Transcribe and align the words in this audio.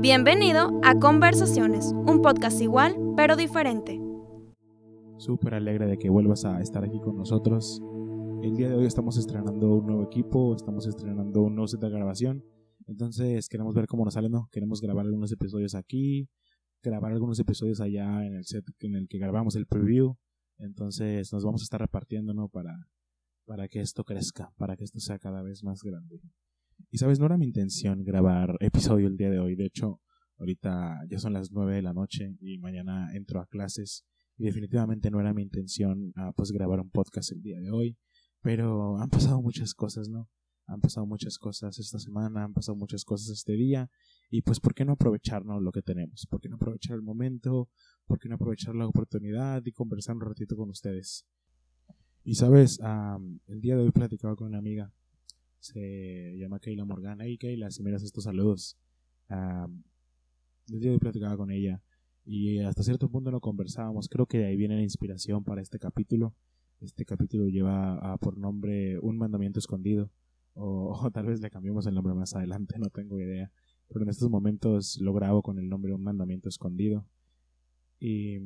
Bienvenido 0.00 0.80
a 0.84 0.94
Conversaciones, 0.94 1.92
un 1.92 2.22
podcast 2.22 2.60
igual 2.60 2.94
pero 3.16 3.34
diferente. 3.34 4.00
Súper 5.16 5.54
alegre 5.54 5.86
de 5.86 5.98
que 5.98 6.08
vuelvas 6.08 6.44
a 6.44 6.60
estar 6.60 6.84
aquí 6.84 7.00
con 7.00 7.16
nosotros. 7.16 7.82
El 8.44 8.54
día 8.54 8.68
de 8.68 8.76
hoy 8.76 8.86
estamos 8.86 9.18
estrenando 9.18 9.74
un 9.74 9.86
nuevo 9.86 10.04
equipo, 10.04 10.54
estamos 10.54 10.86
estrenando 10.86 11.42
un 11.42 11.56
nuevo 11.56 11.66
set 11.66 11.80
de 11.80 11.90
grabación. 11.90 12.44
Entonces 12.86 13.48
queremos 13.48 13.74
ver 13.74 13.88
cómo 13.88 14.04
nos 14.04 14.14
sale, 14.14 14.28
¿no? 14.28 14.48
Queremos 14.52 14.80
grabar 14.80 15.04
algunos 15.04 15.32
episodios 15.32 15.74
aquí, 15.74 16.28
grabar 16.80 17.10
algunos 17.10 17.40
episodios 17.40 17.80
allá 17.80 18.24
en 18.24 18.36
el 18.36 18.44
set 18.44 18.66
en 18.78 18.94
el 18.94 19.08
que 19.08 19.18
grabamos 19.18 19.56
el 19.56 19.66
preview. 19.66 20.14
Entonces 20.58 21.32
nos 21.32 21.44
vamos 21.44 21.62
a 21.62 21.64
estar 21.64 21.80
repartiendo, 21.80 22.34
¿no? 22.34 22.48
Para, 22.48 22.86
para 23.46 23.66
que 23.66 23.80
esto 23.80 24.04
crezca, 24.04 24.52
para 24.58 24.76
que 24.76 24.84
esto 24.84 25.00
sea 25.00 25.18
cada 25.18 25.42
vez 25.42 25.64
más 25.64 25.82
grande. 25.82 26.20
Y 26.90 26.98
sabes, 26.98 27.18
no 27.18 27.26
era 27.26 27.36
mi 27.36 27.46
intención 27.46 28.02
grabar 28.02 28.56
episodio 28.60 29.08
el 29.08 29.16
día 29.16 29.30
de 29.30 29.38
hoy. 29.38 29.56
De 29.56 29.66
hecho, 29.66 30.00
ahorita 30.38 31.00
ya 31.10 31.18
son 31.18 31.32
las 31.32 31.50
nueve 31.52 31.76
de 31.76 31.82
la 31.82 31.92
noche 31.92 32.36
y 32.40 32.58
mañana 32.58 33.14
entro 33.14 33.40
a 33.40 33.46
clases. 33.46 34.04
Y 34.36 34.44
definitivamente 34.44 35.10
no 35.10 35.20
era 35.20 35.34
mi 35.34 35.42
intención 35.42 36.12
ah, 36.16 36.32
pues 36.36 36.52
grabar 36.52 36.80
un 36.80 36.90
podcast 36.90 37.32
el 37.32 37.42
día 37.42 37.60
de 37.60 37.70
hoy. 37.70 37.98
Pero 38.40 38.98
han 38.98 39.10
pasado 39.10 39.42
muchas 39.42 39.74
cosas, 39.74 40.08
¿no? 40.08 40.28
Han 40.66 40.80
pasado 40.80 41.06
muchas 41.06 41.38
cosas 41.38 41.78
esta 41.78 41.98
semana, 41.98 42.44
han 42.44 42.52
pasado 42.52 42.76
muchas 42.76 43.04
cosas 43.04 43.30
este 43.30 43.54
día. 43.54 43.90
Y 44.30 44.42
pues, 44.42 44.60
¿por 44.60 44.74
qué 44.74 44.84
no 44.84 44.92
aprovecharnos 44.92 45.62
lo 45.62 45.72
que 45.72 45.82
tenemos? 45.82 46.26
¿Por 46.30 46.40
qué 46.40 46.48
no 46.48 46.56
aprovechar 46.56 46.94
el 46.94 47.02
momento? 47.02 47.70
¿Por 48.06 48.18
qué 48.18 48.28
no 48.28 48.34
aprovechar 48.34 48.74
la 48.74 48.86
oportunidad 48.86 49.62
y 49.64 49.72
conversar 49.72 50.16
un 50.16 50.22
ratito 50.22 50.56
con 50.56 50.68
ustedes? 50.68 51.26
Y 52.22 52.34
sabes, 52.34 52.78
el 53.46 53.60
día 53.60 53.76
de 53.76 53.84
hoy 53.84 53.90
platicaba 53.90 54.36
con 54.36 54.48
una 54.48 54.58
amiga 54.58 54.92
se 55.60 56.36
llama 56.38 56.60
Keila 56.60 56.84
Morgana. 56.84 57.26
Y 57.28 57.38
Keila, 57.38 57.70
si 57.70 57.82
miras 57.82 58.02
estos 58.02 58.24
saludos, 58.24 58.76
de 60.66 60.90
hoy 60.90 60.98
platicaba 60.98 61.36
con 61.36 61.50
ella 61.50 61.82
y 62.24 62.58
hasta 62.58 62.82
cierto 62.82 63.08
punto 63.08 63.30
no 63.30 63.40
conversábamos. 63.40 64.08
Creo 64.08 64.26
que 64.26 64.38
de 64.38 64.46
ahí 64.46 64.56
viene 64.56 64.76
la 64.76 64.82
inspiración 64.82 65.44
para 65.44 65.62
este 65.62 65.78
capítulo. 65.78 66.34
Este 66.80 67.06
capítulo 67.06 67.48
lleva 67.48 68.16
por 68.18 68.36
nombre 68.36 68.98
Un 69.00 69.16
mandamiento 69.16 69.58
escondido. 69.58 70.10
O, 70.52 71.10
tal 71.12 71.24
vez 71.24 71.40
le 71.40 71.50
cambiamos 71.50 71.86
el 71.86 71.94
nombre 71.94 72.12
más 72.12 72.34
adelante, 72.34 72.78
no 72.78 72.90
tengo 72.90 73.18
idea. 73.18 73.50
Pero 73.88 74.02
en 74.02 74.10
estos 74.10 74.28
momentos 74.28 74.98
lo 75.00 75.14
grabo 75.14 75.42
con 75.42 75.58
el 75.58 75.70
nombre 75.70 75.94
Un 75.94 76.02
mandamiento 76.02 76.50
escondido. 76.50 77.06
Y 77.98 78.38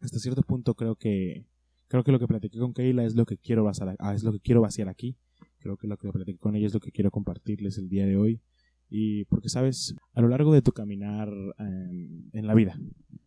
hasta 0.00 0.20
cierto 0.20 0.42
punto 0.42 0.74
creo 0.74 0.94
que 0.94 1.46
creo 1.88 2.04
que 2.04 2.12
lo 2.12 2.20
que 2.20 2.28
platiqué 2.28 2.58
con 2.58 2.74
Keila 2.74 3.04
es 3.04 3.16
lo 3.16 3.26
que 3.26 3.38
quiero 3.38 3.64
vaciar, 3.64 3.96
es 4.14 4.22
lo 4.22 4.32
que 4.32 4.40
quiero 4.40 4.60
vaciar 4.60 4.88
aquí 4.88 5.16
Creo 5.64 5.78
que 5.78 5.86
lo 5.86 5.96
que 5.96 6.12
platiqué 6.12 6.38
con 6.38 6.54
ella 6.56 6.66
es 6.66 6.74
lo 6.74 6.80
que 6.80 6.92
quiero 6.92 7.10
compartirles 7.10 7.78
el 7.78 7.88
día 7.88 8.04
de 8.04 8.18
hoy. 8.18 8.42
Y 8.90 9.24
porque, 9.24 9.48
sabes, 9.48 9.94
a 10.12 10.20
lo 10.20 10.28
largo 10.28 10.52
de 10.52 10.60
tu 10.60 10.72
caminar 10.72 11.30
em, 11.58 12.28
en 12.34 12.46
la 12.46 12.52
vida, 12.52 12.78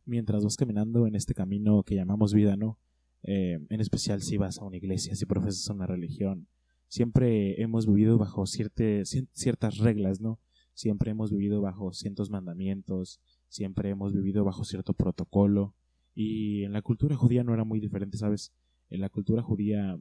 mientras 0.05 0.43
vas 0.43 0.55
caminando 0.55 1.08
en 1.08 1.15
este 1.15 1.33
camino 1.33 1.81
que 1.81 1.95
llamamos 1.95 2.35
vida, 2.35 2.55
¿no? 2.55 2.77
Eh, 3.23 3.58
en 3.67 3.81
especial 3.81 4.21
si 4.21 4.38
vas 4.38 4.59
a 4.59 4.65
una 4.65 4.77
iglesia, 4.77 5.15
si 5.15 5.25
profesas 5.25 5.67
una 5.71 5.88
religión, 5.88 6.47
siempre 6.88 7.59
hemos 7.59 7.88
vivido 7.88 8.19
bajo 8.19 8.45
ciertas 8.45 9.77
reglas, 9.80 10.21
¿no? 10.21 10.39
Siempre 10.75 11.09
hemos 11.09 11.31
vivido 11.31 11.59
bajo 11.59 11.91
ciertos 11.91 12.30
mandamientos, 12.30 13.19
siempre 13.49 13.89
hemos 13.89 14.13
vivido 14.13 14.43
bajo 14.45 14.63
cierto 14.63 14.93
protocolo. 14.93 15.73
Y 16.13 16.65
en 16.65 16.73
la 16.73 16.83
cultura 16.83 17.15
judía 17.15 17.43
no 17.43 17.55
era 17.55 17.63
muy 17.63 17.80
diferente, 17.80 18.15
¿sabes? 18.15 18.53
En 18.91 19.02
la 19.02 19.09
cultura 19.09 19.41
judía, 19.41 19.99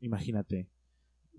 imagínate, 0.00 0.68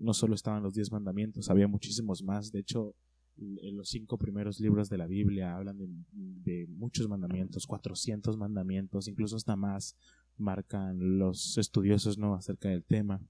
no 0.00 0.14
solo 0.14 0.34
estaban 0.34 0.62
los 0.62 0.74
diez 0.74 0.90
mandamientos, 0.92 1.50
había 1.50 1.68
muchísimos 1.68 2.22
más. 2.22 2.52
De 2.52 2.60
hecho, 2.60 2.94
en 3.36 3.76
los 3.76 3.88
cinco 3.88 4.18
primeros 4.18 4.60
libros 4.60 4.88
de 4.88 4.98
la 4.98 5.06
Biblia 5.06 5.56
hablan 5.56 5.78
de, 6.12 6.66
muchos 6.68 7.08
mandamientos, 7.08 7.66
400 7.66 8.36
mandamientos, 8.36 9.08
incluso 9.08 9.36
hasta 9.36 9.56
más 9.56 9.96
marcan 10.36 11.18
los 11.18 11.58
estudiosos 11.58 12.18
no 12.18 12.34
acerca 12.34 12.68
del 12.68 12.84
tema. 12.84 13.20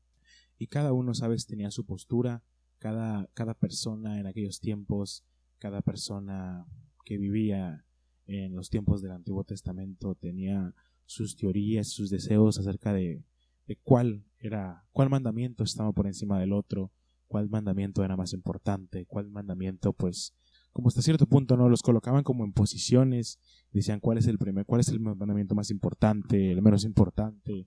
Y 0.58 0.66
cada 0.66 0.92
uno, 0.92 1.14
sabes, 1.14 1.46
tenía 1.46 1.70
su 1.70 1.84
postura, 1.84 2.42
cada, 2.78 3.28
cada 3.34 3.54
persona 3.54 4.18
en 4.18 4.26
aquellos 4.26 4.60
tiempos, 4.60 5.24
cada 5.58 5.82
persona 5.82 6.66
que 7.04 7.18
vivía 7.18 7.84
en 8.26 8.54
los 8.54 8.70
tiempos 8.70 9.02
del 9.02 9.12
Antiguo 9.12 9.44
Testamento 9.44 10.14
tenía 10.14 10.74
sus 11.06 11.36
teorías, 11.36 11.88
sus 11.88 12.10
deseos 12.10 12.58
acerca 12.58 12.92
de, 12.92 13.22
de 13.68 13.76
cuál 13.76 14.24
era, 14.40 14.84
cuál 14.92 15.10
mandamiento 15.10 15.62
estaba 15.62 15.92
por 15.92 16.06
encima 16.06 16.40
del 16.40 16.52
otro, 16.52 16.90
cuál 17.28 17.48
mandamiento 17.48 18.02
era 18.02 18.16
más 18.16 18.32
importante, 18.32 19.04
cuál 19.06 19.30
mandamiento, 19.30 19.92
pues, 19.92 20.34
como 20.72 20.88
hasta 20.88 21.02
cierto 21.02 21.26
punto 21.26 21.56
no 21.56 21.68
los 21.68 21.82
colocaban 21.82 22.24
como 22.24 22.44
en 22.44 22.52
posiciones, 22.52 23.38
decían 23.70 24.00
cuál 24.00 24.18
es 24.18 24.26
el 24.26 24.38
primer, 24.38 24.64
cuál 24.64 24.80
es 24.80 24.88
el 24.88 25.00
mandamiento 25.00 25.54
más 25.54 25.70
importante, 25.70 26.50
el 26.50 26.62
menos 26.62 26.84
importante, 26.84 27.66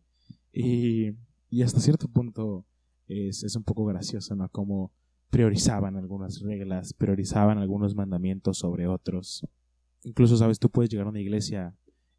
y, 0.52 1.12
y 1.50 1.62
hasta 1.62 1.80
cierto 1.80 2.08
punto 2.08 2.66
es, 3.08 3.44
es 3.44 3.56
un 3.56 3.64
poco 3.64 3.86
gracioso, 3.86 4.36
¿no? 4.36 4.50
Como 4.50 4.92
priorizaban 5.30 5.96
algunas 5.96 6.42
reglas, 6.42 6.94
priorizaban 6.94 7.58
algunos 7.58 7.96
mandamientos 7.96 8.58
sobre 8.58 8.88
otros. 8.88 9.48
Incluso, 10.04 10.36
sabes, 10.36 10.60
tú 10.60 10.70
puedes 10.70 10.90
llegar 10.90 11.06
a 11.06 11.12
una 11.12 11.22
iglesia 11.22 11.76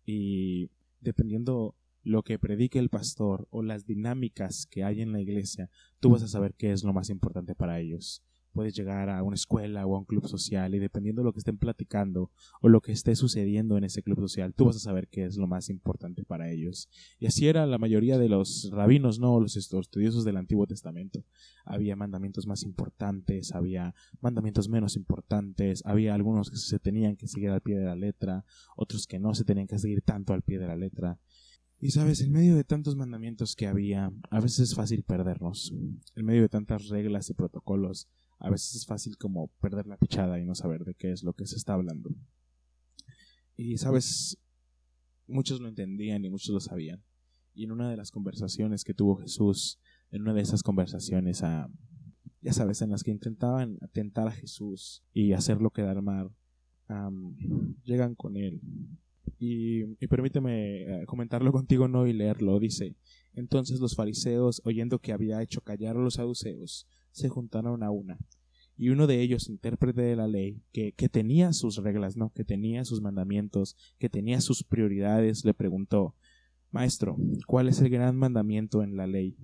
y 0.07 0.71
dependiendo 1.01 1.75
lo 2.03 2.23
que 2.23 2.39
predique 2.39 2.79
el 2.79 2.89
pastor 2.89 3.47
o 3.51 3.63
las 3.63 3.87
dinámicas 3.87 4.67
que 4.67 4.85
hay 4.85 5.01
en 5.01 5.13
la 5.13 5.21
iglesia, 5.21 5.71
tú 6.01 6.11
vas 6.11 6.23
a 6.23 6.29
saber 6.29 6.55
qué 6.55 6.73
es 6.73 6.85
lo 6.85 6.93
más 6.93 7.11
importante 7.11 7.55
para 7.55 7.81
ellos. 7.81 8.23
Puedes 8.53 8.75
llegar 8.75 9.09
a 9.09 9.23
una 9.23 9.35
escuela 9.35 9.87
o 9.87 9.97
a 9.97 9.99
un 9.99 10.05
club 10.05 10.29
social 10.29 10.75
y 10.75 10.79
dependiendo 10.79 11.23
de 11.23 11.25
lo 11.25 11.33
que 11.33 11.39
estén 11.39 11.57
platicando 11.57 12.31
o 12.61 12.69
lo 12.69 12.83
que 12.83 12.93
esté 12.93 13.17
sucediendo 13.17 13.79
en 13.79 13.85
ese 13.85 14.03
club 14.03 14.19
social, 14.21 14.53
tú 14.53 14.67
vas 14.67 14.77
a 14.77 14.81
saber 14.81 15.09
qué 15.09 15.25
es 15.25 15.39
lo 15.39 15.47
más 15.47 15.71
importante 15.71 16.23
para 16.23 16.51
ellos. 16.51 16.91
Y 17.19 17.25
así 17.25 17.49
era 17.49 17.65
la 17.67 17.79
mayoría 17.79 18.19
de 18.19 18.29
los 18.29 18.69
rabinos, 18.71 19.19
no 19.19 19.41
los 19.41 19.57
estudiosos 19.57 20.27
del 20.27 20.37
Antiguo 20.37 20.67
Testamento. 20.67 21.25
Había 21.65 21.97
mandamientos 21.97 22.47
más 22.47 22.63
importantes, 22.63 23.53
había 23.53 23.95
mandamientos 24.21 24.69
menos 24.69 24.97
importantes, 24.97 25.83
había 25.87 26.15
algunos 26.15 26.51
que 26.51 26.57
se 26.57 26.79
tenían 26.79 27.17
que 27.17 27.29
seguir 27.29 27.49
al 27.51 27.63
pie 27.63 27.79
de 27.79 27.87
la 27.87 27.97
letra, 27.97 28.45
otros 28.77 29.07
que 29.07 29.19
no 29.19 29.35
se 29.35 29.45
tenían 29.45 29.67
que 29.67 29.79
seguir 29.79 30.03
tanto 30.03 30.35
al 30.35 30.43
pie 30.43 30.59
de 30.59 30.67
la 30.67 30.77
letra. 30.77 31.19
Y 31.83 31.91
sabes, 31.91 32.21
en 32.21 32.31
medio 32.31 32.55
de 32.55 32.63
tantos 32.63 32.95
mandamientos 32.95 33.57
que 33.57 33.67
había, 33.67 34.13
a 34.31 34.39
veces 34.39 34.71
es 34.71 34.75
fácil 34.77 35.03
perdernos. 35.03 35.75
En 36.15 36.25
medio 36.25 36.43
de 36.43 36.49
tantas 36.49 36.87
reglas 36.87 37.29
y 37.29 37.35
protocolos, 37.35 38.09
a 38.39 38.51
veces 38.51 38.77
es 38.77 38.87
fácil 38.87 39.19
como 39.19 39.49
perder 39.61 39.89
la 39.89 39.97
pichada 39.97 40.39
y 40.39 40.45
no 40.45 40.55
saber 40.55 40.85
de 40.85 40.95
qué 40.95 41.11
es 41.11 41.25
lo 41.25 41.33
que 41.33 41.45
se 41.45 41.57
está 41.57 41.75
hablando. 41.75 42.15
Y 43.57 43.79
sabes, 43.79 44.39
muchos 45.27 45.61
lo 45.61 45.67
entendían 45.67 46.25
y 46.25 46.31
muchos 46.31 46.51
lo 46.51 46.61
sabían. 46.61 47.03
Y 47.53 47.65
en 47.65 47.73
una 47.73 47.91
de 47.91 47.97
las 47.97 48.13
conversaciones 48.13 48.85
que 48.85 48.95
tuvo 48.95 49.17
Jesús, 49.17 49.81
en 50.13 50.23
una 50.23 50.35
de 50.35 50.43
esas 50.43 50.63
conversaciones, 50.63 51.43
a, 51.43 51.69
ya 52.43 52.53
sabes, 52.53 52.81
en 52.83 52.91
las 52.91 53.03
que 53.03 53.11
intentaban 53.11 53.79
atentar 53.81 54.29
a 54.29 54.33
Jesús 54.33 55.03
y 55.13 55.33
hacerlo 55.33 55.71
quedar 55.71 56.01
mal, 56.01 56.31
llegan 57.83 58.15
con 58.15 58.37
él 58.37 58.61
y, 59.39 59.85
permíteme 60.07 60.83
eh, 60.83 61.07
comentarlo 61.07 61.53
contigo 61.53 61.89
no 61.89 62.07
y 62.07 62.13
leerlo. 62.13 62.59
Dice, 62.59 62.95
entonces 63.35 63.81
los 63.81 63.95
fariseos, 63.95 64.63
oyendo 64.65 64.99
que 64.99 65.13
había 65.13 65.43
hecho 65.43 65.61
callar 65.61 65.97
a 65.97 66.01
los 66.01 66.15
saduceos, 66.15 66.87
se 67.11 67.29
juntaron 67.29 67.83
a 67.83 67.91
una. 67.91 68.19
Y 68.77 68.89
uno 68.89 69.07
de 69.07 69.21
ellos, 69.21 69.49
intérprete 69.49 70.03
de 70.03 70.17
la 70.17 70.27
ley, 70.27 70.63
que, 70.73 70.93
que 70.93 71.09
tenía 71.09 71.53
sus 71.53 71.77
reglas, 71.77 72.17
¿no? 72.17 72.31
Que 72.31 72.45
tenía 72.45 72.85
sus 72.85 73.01
mandamientos, 73.01 73.77
que 73.99 74.09
tenía 74.09 74.41
sus 74.41 74.65
prioridades, 74.65 75.45
le 75.45 75.55
preguntó, 75.55 76.15
Maestro, 76.71 77.17
¿cuál 77.47 77.69
es 77.69 77.81
el 77.81 77.91
gran 77.91 78.17
mandamiento 78.17 78.83
en 78.83 78.97
la 78.97 79.07
ley? 79.07 79.37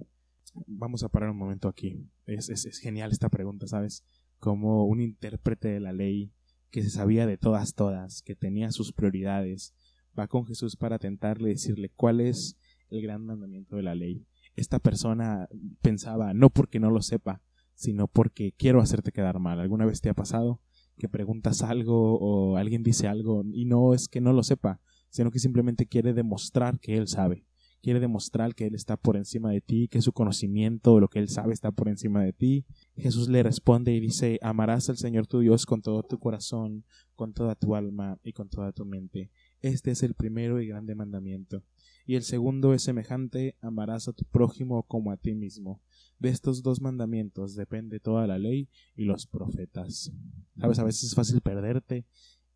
Vamos 0.67 1.03
a 1.03 1.09
parar 1.09 1.31
un 1.31 1.37
momento 1.37 1.69
aquí. 1.69 2.07
Es, 2.27 2.49
es 2.49 2.79
genial 2.79 3.13
esta 3.13 3.29
pregunta, 3.29 3.67
¿sabes? 3.67 4.03
Como 4.41 4.87
un 4.87 5.01
intérprete 5.01 5.69
de 5.69 5.81
la 5.81 5.93
ley 5.93 6.33
que 6.71 6.83
se 6.83 6.91
sabía 6.91 7.27
de 7.27 7.39
todas, 7.39 7.75
todas, 7.75 8.23
que 8.23 8.35
tenía 8.35 8.71
sus 8.71 8.93
prioridades, 8.93 9.75
va 10.19 10.27
con 10.27 10.47
Jesús 10.47 10.77
para 10.77 10.99
tentarle, 10.99 11.51
decirle 11.51 11.91
cuál 11.95 12.21
es 12.21 12.59
el 12.91 13.03
gran 13.03 13.25
mandamiento 13.25 13.77
de 13.77 13.83
la 13.83 13.95
ley. 13.95 14.27
Esta 14.57 14.79
persona 14.79 15.49
pensaba, 15.81 16.35
no 16.35 16.51
porque 16.51 16.81
no 16.81 16.91
lo 16.91 17.03
sepa, 17.03 17.43
sino 17.75 18.09
porque 18.09 18.53
quiero 18.53 18.81
hacerte 18.81 19.13
quedar 19.13 19.39
mal. 19.39 19.61
¿Alguna 19.61 19.87
vez 19.87 20.01
te 20.01 20.09
ha 20.09 20.15
pasado 20.15 20.61
que 20.97 21.09
preguntas 21.09 21.63
algo 21.63 22.19
o 22.19 22.57
alguien 22.57 22.83
dice 22.83 23.07
algo 23.07 23.45
y 23.53 23.67
no 23.67 23.95
es 23.95 24.09
que 24.09 24.21
no 24.21 24.33
lo 24.33 24.43
sepa, 24.43 24.81
sino 25.11 25.31
que 25.31 25.39
simplemente 25.39 25.87
quiere 25.87 26.13
demostrar 26.13 26.81
que 26.81 26.97
él 26.97 27.07
sabe? 27.07 27.47
Quiere 27.83 28.01
demostrar 28.01 28.55
que 28.55 28.67
Él 28.67 28.75
está 28.75 28.97
por 28.97 29.17
encima 29.17 29.51
de 29.51 29.61
ti, 29.61 29.89
que 29.89 30.03
su 30.03 30.13
conocimiento 30.13 30.95
o 30.95 31.01
lo 31.01 31.09
que 31.09 31.19
Él 31.19 31.29
sabe 31.29 31.53
está 31.53 31.71
por 31.71 31.89
encima 31.89 32.23
de 32.23 32.33
ti. 32.33 32.65
Jesús 32.97 33.29
le 33.29 33.43
responde 33.43 33.93
y 33.93 34.01
dice, 34.01 34.39
amarás 34.43 34.89
al 34.89 34.97
Señor 34.97 35.27
tu 35.27 35.41
Dios 35.41 35.67
con 35.67 35.83
todo 35.83 36.03
tu 36.03 36.19
corazón, 36.19 36.85
con 37.15 37.33
toda 37.33 37.55
tu 37.55 37.75
alma 37.75 38.19
y 38.23 38.33
con 38.33 38.49
toda 38.49 38.73
tu 38.73 38.85
mente. 38.85 39.31
Este 39.61 39.91
es 39.91 40.03
el 40.03 40.15
primero 40.15 40.61
y 40.61 40.67
grande 40.67 40.95
mandamiento. 40.95 41.63
Y 42.07 42.15
el 42.15 42.23
segundo 42.23 42.73
es 42.73 42.83
semejante, 42.83 43.57
amarás 43.61 44.09
a 44.09 44.13
tu 44.13 44.25
prójimo 44.25 44.83
como 44.85 45.13
a 45.13 45.17
ti 45.17 45.35
mismo. 45.35 45.83
De 46.19 46.31
estos 46.31 46.63
dos 46.63 46.81
mandamientos 46.81 47.55
depende 47.55 48.01
toda 48.01 48.27
la 48.27 48.39
ley 48.39 48.69
y 48.97 49.05
los 49.05 49.27
profetas. 49.27 50.11
Sabes, 50.59 50.79
a 50.79 50.85
veces 50.85 51.05
es 51.05 51.15
fácil 51.15 51.41
perderte 51.41 52.07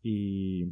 Y, 0.01 0.65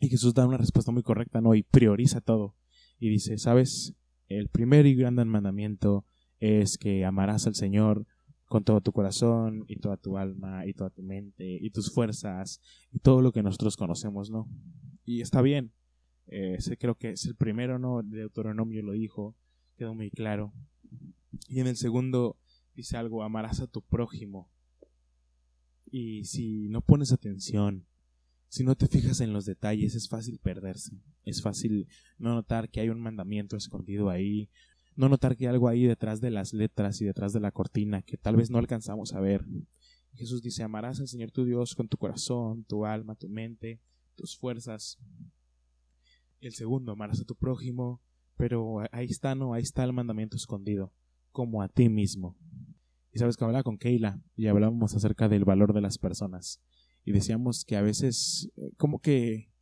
y 0.00 0.08
Jesús 0.08 0.34
da 0.34 0.46
una 0.46 0.58
respuesta 0.58 0.90
muy 0.90 1.02
correcta, 1.02 1.40
¿no? 1.40 1.54
Y 1.54 1.62
prioriza 1.62 2.20
todo. 2.20 2.56
Y 3.02 3.08
dice, 3.08 3.36
¿sabes? 3.36 3.96
El 4.28 4.48
primer 4.48 4.86
y 4.86 4.94
gran 4.94 5.16
mandamiento 5.26 6.06
es 6.38 6.78
que 6.78 7.04
amarás 7.04 7.48
al 7.48 7.56
Señor 7.56 8.06
con 8.44 8.62
todo 8.62 8.80
tu 8.80 8.92
corazón 8.92 9.64
y 9.66 9.80
toda 9.80 9.96
tu 9.96 10.18
alma 10.18 10.64
y 10.66 10.72
toda 10.72 10.90
tu 10.90 11.02
mente 11.02 11.58
y 11.60 11.70
tus 11.70 11.92
fuerzas 11.92 12.60
y 12.92 13.00
todo 13.00 13.20
lo 13.20 13.32
que 13.32 13.42
nosotros 13.42 13.76
conocemos, 13.76 14.30
¿no? 14.30 14.48
Y 15.04 15.20
está 15.20 15.42
bien. 15.42 15.72
Eh, 16.28 16.58
creo 16.78 16.94
que 16.94 17.10
es 17.10 17.26
el 17.26 17.34
primero, 17.34 17.80
¿no? 17.80 18.04
De 18.04 18.18
Deuteronomio 18.18 18.84
lo 18.84 18.92
dijo, 18.92 19.34
quedó 19.76 19.96
muy 19.96 20.12
claro. 20.12 20.52
Y 21.48 21.58
en 21.58 21.66
el 21.66 21.76
segundo 21.76 22.36
dice 22.76 22.96
algo, 22.96 23.24
amarás 23.24 23.58
a 23.58 23.66
tu 23.66 23.82
prójimo. 23.82 24.48
Y 25.90 26.22
si 26.22 26.68
no 26.68 26.82
pones 26.82 27.10
atención, 27.10 27.84
si 28.52 28.64
no 28.64 28.74
te 28.74 28.86
fijas 28.86 29.22
en 29.22 29.32
los 29.32 29.46
detalles, 29.46 29.94
es 29.94 30.10
fácil 30.10 30.38
perderse. 30.38 31.00
Es 31.24 31.40
fácil 31.40 31.88
no 32.18 32.34
notar 32.34 32.68
que 32.68 32.80
hay 32.80 32.90
un 32.90 33.00
mandamiento 33.00 33.56
escondido 33.56 34.10
ahí, 34.10 34.50
no 34.94 35.08
notar 35.08 35.38
que 35.38 35.46
hay 35.46 35.54
algo 35.54 35.68
ahí 35.68 35.86
detrás 35.86 36.20
de 36.20 36.30
las 36.30 36.52
letras 36.52 37.00
y 37.00 37.06
detrás 37.06 37.32
de 37.32 37.40
la 37.40 37.50
cortina 37.50 38.02
que 38.02 38.18
tal 38.18 38.36
vez 38.36 38.50
no 38.50 38.58
alcanzamos 38.58 39.14
a 39.14 39.20
ver. 39.20 39.42
Jesús 40.12 40.42
dice, 40.42 40.62
amarás 40.62 41.00
al 41.00 41.08
Señor 41.08 41.30
tu 41.30 41.46
Dios 41.46 41.74
con 41.74 41.88
tu 41.88 41.96
corazón, 41.96 42.64
tu 42.64 42.84
alma, 42.84 43.14
tu 43.14 43.30
mente, 43.30 43.80
tus 44.16 44.36
fuerzas. 44.36 44.98
El 46.42 46.52
segundo, 46.52 46.92
amarás 46.92 47.22
a 47.22 47.24
tu 47.24 47.34
prójimo, 47.34 48.02
pero 48.36 48.80
ahí 48.92 49.06
está, 49.06 49.34
no, 49.34 49.54
ahí 49.54 49.62
está 49.62 49.82
el 49.82 49.94
mandamiento 49.94 50.36
escondido, 50.36 50.92
como 51.30 51.62
a 51.62 51.68
ti 51.68 51.88
mismo. 51.88 52.36
Y 53.14 53.18
sabes 53.18 53.38
que 53.38 53.44
hablaba 53.44 53.62
con 53.62 53.78
Keila 53.78 54.20
y 54.36 54.48
hablábamos 54.48 54.94
acerca 54.94 55.30
del 55.30 55.46
valor 55.46 55.72
de 55.72 55.80
las 55.80 55.96
personas. 55.96 56.60
Y 57.04 57.12
decíamos 57.12 57.64
que 57.64 57.76
a 57.76 57.82
veces, 57.82 58.50
eh, 58.56 58.70
como 58.76 59.00
que 59.00 59.52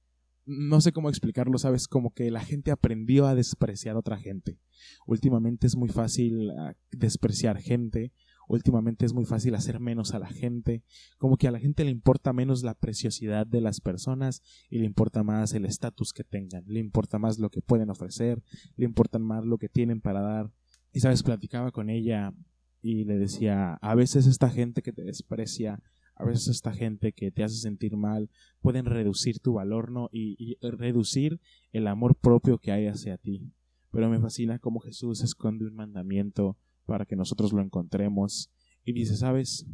no 0.46 0.80
sé 0.80 0.92
cómo 0.92 1.08
explicarlo, 1.08 1.58
sabes, 1.58 1.86
como 1.86 2.12
que 2.12 2.30
la 2.30 2.40
gente 2.40 2.70
aprendió 2.70 3.26
a 3.26 3.34
despreciar 3.34 3.96
a 3.96 4.00
otra 4.00 4.18
gente. 4.18 4.58
Últimamente 5.06 5.66
es 5.66 5.76
muy 5.76 5.90
fácil 5.90 6.50
ah, 6.58 6.74
despreciar 6.90 7.58
gente, 7.60 8.12
últimamente 8.48 9.06
es 9.06 9.12
muy 9.12 9.24
fácil 9.24 9.54
hacer 9.54 9.78
menos 9.78 10.12
a 10.12 10.18
la 10.18 10.28
gente, 10.28 10.82
como 11.18 11.36
que 11.36 11.46
a 11.46 11.52
la 11.52 11.60
gente 11.60 11.84
le 11.84 11.90
importa 11.90 12.32
menos 12.32 12.64
la 12.64 12.74
preciosidad 12.74 13.46
de 13.46 13.60
las 13.60 13.80
personas 13.80 14.42
y 14.68 14.78
le 14.78 14.86
importa 14.86 15.22
más 15.22 15.54
el 15.54 15.66
estatus 15.66 16.12
que 16.12 16.24
tengan, 16.24 16.64
le 16.66 16.80
importa 16.80 17.18
más 17.18 17.38
lo 17.38 17.50
que 17.50 17.62
pueden 17.62 17.90
ofrecer, 17.90 18.42
le 18.76 18.86
importa 18.86 19.18
más 19.20 19.44
lo 19.44 19.58
que 19.58 19.68
tienen 19.68 20.00
para 20.00 20.20
dar. 20.20 20.50
Y 20.92 21.00
sabes, 21.00 21.22
platicaba 21.22 21.70
con 21.70 21.90
ella 21.90 22.34
y 22.82 23.04
le 23.04 23.18
decía, 23.18 23.74
a 23.74 23.94
veces 23.94 24.26
esta 24.26 24.50
gente 24.50 24.82
que 24.82 24.92
te 24.92 25.04
desprecia 25.04 25.80
a 26.20 26.24
veces 26.24 26.48
esta 26.48 26.74
gente 26.74 27.12
que 27.12 27.30
te 27.30 27.42
hace 27.42 27.56
sentir 27.56 27.96
mal 27.96 28.28
pueden 28.60 28.84
reducir 28.84 29.40
tu 29.40 29.54
valor 29.54 29.90
¿no? 29.90 30.10
y, 30.12 30.58
reducir 30.60 31.40
el 31.72 31.86
amor 31.86 32.14
propio 32.14 32.58
que 32.58 32.72
hay 32.72 32.86
hacia 32.86 33.16
ti. 33.16 33.50
Pero 33.90 34.10
me 34.10 34.20
fascina 34.20 34.58
cómo 34.58 34.80
Jesús 34.80 35.22
esconde 35.22 35.64
un 35.64 35.74
mandamiento 35.74 36.58
para 36.84 37.06
que 37.06 37.16
nosotros 37.16 37.52
lo 37.54 37.62
encontremos 37.62 38.50
y 38.84 38.92
dice, 38.92 39.16
sabes, 39.16 39.66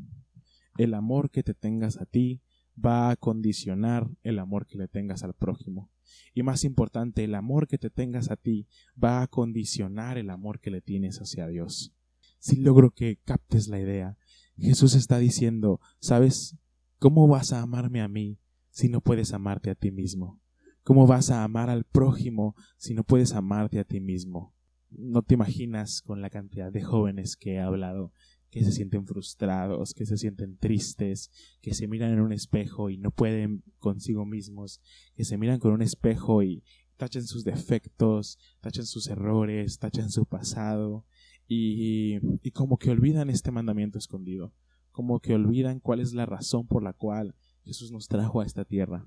el 0.78 0.94
amor 0.94 1.30
que 1.30 1.42
te 1.42 1.52
tengas 1.52 2.00
a 2.00 2.06
ti 2.06 2.40
va 2.82 3.10
a 3.10 3.16
condicionar 3.16 4.08
el 4.22 4.38
amor 4.38 4.66
que 4.66 4.78
le 4.78 4.86
tengas 4.86 5.24
al 5.24 5.34
prójimo. 5.34 5.90
Y 6.32 6.44
más 6.44 6.62
importante, 6.62 7.24
el 7.24 7.34
amor 7.34 7.66
que 7.66 7.78
te 7.78 7.90
tengas 7.90 8.30
a 8.30 8.36
ti 8.36 8.68
va 9.02 9.22
a 9.22 9.26
condicionar 9.26 10.16
el 10.16 10.30
amor 10.30 10.60
que 10.60 10.70
le 10.70 10.80
tienes 10.80 11.18
hacia 11.18 11.48
Dios. 11.48 11.92
Si 12.38 12.56
logro 12.56 12.92
que 12.92 13.18
captes 13.24 13.66
la 13.66 13.80
idea, 13.80 14.16
Jesús 14.58 14.94
está 14.94 15.18
diciendo, 15.18 15.80
¿sabes? 16.00 16.56
¿Cómo 16.98 17.28
vas 17.28 17.52
a 17.52 17.60
amarme 17.60 18.00
a 18.00 18.08
mí 18.08 18.38
si 18.70 18.88
no 18.88 19.00
puedes 19.00 19.32
amarte 19.32 19.70
a 19.70 19.74
ti 19.74 19.90
mismo? 19.90 20.40
¿Cómo 20.82 21.06
vas 21.06 21.30
a 21.30 21.44
amar 21.44 21.68
al 21.68 21.84
prójimo 21.84 22.54
si 22.76 22.94
no 22.94 23.04
puedes 23.04 23.32
amarte 23.32 23.78
a 23.78 23.84
ti 23.84 24.00
mismo? 24.00 24.54
No 24.90 25.22
te 25.22 25.34
imaginas 25.34 26.00
con 26.00 26.22
la 26.22 26.30
cantidad 26.30 26.72
de 26.72 26.82
jóvenes 26.82 27.36
que 27.36 27.54
he 27.54 27.60
hablado 27.60 28.12
que 28.50 28.64
se 28.64 28.72
sienten 28.72 29.06
frustrados, 29.06 29.92
que 29.92 30.06
se 30.06 30.16
sienten 30.16 30.56
tristes, 30.56 31.30
que 31.60 31.74
se 31.74 31.88
miran 31.88 32.12
en 32.12 32.20
un 32.20 32.32
espejo 32.32 32.88
y 32.88 32.96
no 32.96 33.10
pueden 33.10 33.62
consigo 33.78 34.24
mismos, 34.24 34.80
que 35.14 35.24
se 35.24 35.36
miran 35.36 35.58
con 35.58 35.72
un 35.72 35.82
espejo 35.82 36.42
y 36.42 36.62
tachan 36.96 37.24
sus 37.24 37.44
defectos, 37.44 38.38
tachan 38.60 38.86
sus 38.86 39.08
errores, 39.08 39.78
tachan 39.78 40.10
su 40.10 40.24
pasado 40.24 41.04
y, 41.48 42.18
y 42.42 42.50
como 42.50 42.78
que 42.78 42.90
olvidan 42.90 43.30
este 43.30 43.50
mandamiento 43.50 43.98
escondido, 43.98 44.52
como 44.90 45.20
que 45.20 45.34
olvidan 45.34 45.80
cuál 45.80 46.00
es 46.00 46.12
la 46.12 46.26
razón 46.26 46.66
por 46.66 46.82
la 46.82 46.92
cual 46.92 47.34
Jesús 47.64 47.92
nos 47.92 48.08
trajo 48.08 48.40
a 48.40 48.46
esta 48.46 48.64
tierra. 48.64 49.06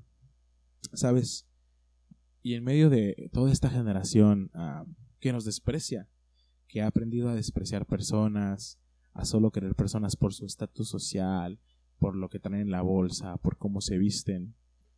¿Sabes? 0.93 1.47
Y 2.41 2.53
en 2.53 2.63
medio 2.63 2.89
de 2.89 3.29
toda 3.33 3.51
esta 3.51 3.69
generación 3.69 4.51
ah, 4.53 4.85
que 5.19 5.33
nos 5.33 5.45
desprecia, 5.45 6.07
que 6.67 6.81
ha 6.81 6.87
aprendido 6.87 7.29
a 7.29 7.35
despreciar 7.35 7.85
personas, 7.85 8.79
a 9.13 9.25
solo 9.25 9.51
querer 9.51 9.75
personas 9.75 10.15
por 10.15 10.33
su 10.33 10.45
estatus 10.45 10.87
social, 10.87 11.59
por 11.97 12.15
lo 12.15 12.29
que 12.29 12.39
traen 12.39 12.61
en 12.61 12.71
la 12.71 12.81
bolsa, 12.81 13.37
por 13.37 13.57
cómo 13.57 13.81
se 13.81 13.97
visten, 13.97 14.55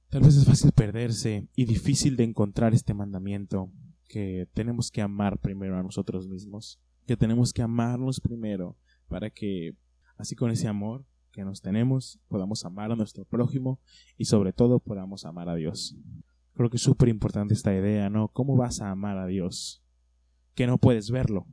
tal 0.09 0.21
vez 0.21 0.35
es 0.35 0.45
fácil 0.45 0.71
perderse 0.71 1.47
y 1.55 1.65
difícil 1.65 2.15
de 2.17 2.25
encontrar 2.25 2.73
este 2.73 2.93
mandamiento 2.93 3.71
que 4.07 4.47
tenemos 4.53 4.91
que 4.91 5.01
amar 5.01 5.39
primero 5.39 5.77
a 5.77 5.83
nosotros 5.83 6.27
mismos 6.27 6.79
que 7.05 7.17
tenemos 7.17 7.53
que 7.53 7.61
amarnos 7.61 8.19
primero 8.19 8.77
para 9.07 9.29
que, 9.29 9.75
así 10.17 10.35
con 10.35 10.51
ese 10.51 10.67
amor 10.67 11.05
que 11.31 11.43
nos 11.43 11.61
tenemos, 11.61 12.19
podamos 12.27 12.65
amar 12.65 12.91
a 12.91 12.95
nuestro 12.95 13.25
prójimo 13.25 13.79
y 14.17 14.25
sobre 14.25 14.53
todo 14.53 14.79
podamos 14.79 15.25
amar 15.25 15.49
a 15.49 15.55
Dios. 15.55 15.95
Creo 16.53 16.69
que 16.69 16.77
es 16.77 16.83
súper 16.83 17.09
importante 17.09 17.53
esta 17.53 17.73
idea, 17.73 18.09
¿no? 18.09 18.27
¿Cómo 18.27 18.55
vas 18.55 18.81
a 18.81 18.91
amar 18.91 19.17
a 19.17 19.25
Dios? 19.25 19.83
Que 20.53 20.67
no 20.67 20.77
puedes 20.77 21.09
verlo. 21.09 21.47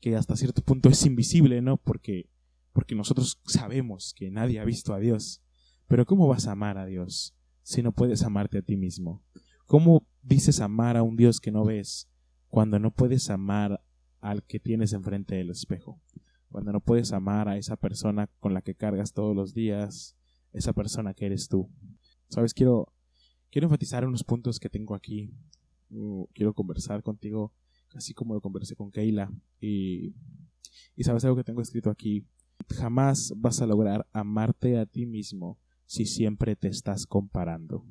Que 0.00 0.16
hasta 0.16 0.36
cierto 0.36 0.62
punto 0.62 0.88
es 0.88 1.04
invisible, 1.04 1.60
¿no? 1.60 1.76
Porque, 1.76 2.30
porque 2.72 2.94
nosotros 2.94 3.40
sabemos 3.44 4.14
que 4.16 4.30
nadie 4.30 4.60
ha 4.60 4.64
visto 4.64 4.94
a 4.94 4.98
Dios. 4.98 5.42
Pero 5.88 6.06
¿cómo 6.06 6.26
vas 6.28 6.46
a 6.46 6.52
amar 6.52 6.78
a 6.78 6.86
Dios 6.86 7.36
si 7.62 7.82
no 7.82 7.92
puedes 7.92 8.22
amarte 8.22 8.58
a 8.58 8.62
ti 8.62 8.76
mismo? 8.76 9.22
¿Cómo 9.66 10.06
dices 10.22 10.60
amar 10.60 10.96
a 10.96 11.02
un 11.02 11.16
Dios 11.16 11.40
que 11.40 11.50
no 11.50 11.64
ves 11.64 12.08
cuando 12.48 12.78
no 12.78 12.92
puedes 12.92 13.30
amar 13.30 13.82
al 14.22 14.44
que 14.44 14.60
tienes 14.60 14.94
enfrente 14.94 15.34
del 15.34 15.50
espejo. 15.50 16.00
Cuando 16.48 16.72
no 16.72 16.80
puedes 16.80 17.12
amar 17.12 17.48
a 17.48 17.58
esa 17.58 17.76
persona 17.76 18.28
con 18.40 18.54
la 18.54 18.62
que 18.62 18.74
cargas 18.74 19.12
todos 19.12 19.34
los 19.34 19.52
días, 19.52 20.16
esa 20.52 20.72
persona 20.72 21.12
que 21.12 21.26
eres 21.26 21.48
tú. 21.48 21.68
Sabes, 22.28 22.54
quiero, 22.54 22.94
quiero 23.50 23.66
enfatizar 23.66 24.06
unos 24.06 24.22
puntos 24.22 24.60
que 24.60 24.70
tengo 24.70 24.94
aquí. 24.94 25.34
Quiero 26.34 26.54
conversar 26.54 27.02
contigo, 27.02 27.52
así 27.94 28.14
como 28.14 28.34
lo 28.34 28.40
conversé 28.40 28.76
con 28.76 28.90
Keila. 28.90 29.30
Y, 29.60 30.14
y 30.94 31.04
sabes 31.04 31.24
algo 31.24 31.36
que 31.36 31.44
tengo 31.44 31.60
escrito 31.60 31.90
aquí. 31.90 32.24
Jamás 32.68 33.34
vas 33.36 33.60
a 33.60 33.66
lograr 33.66 34.06
amarte 34.12 34.78
a 34.78 34.86
ti 34.86 35.04
mismo 35.04 35.58
si 35.84 36.06
siempre 36.06 36.54
te 36.54 36.68
estás 36.68 37.06
comparando. 37.06 37.84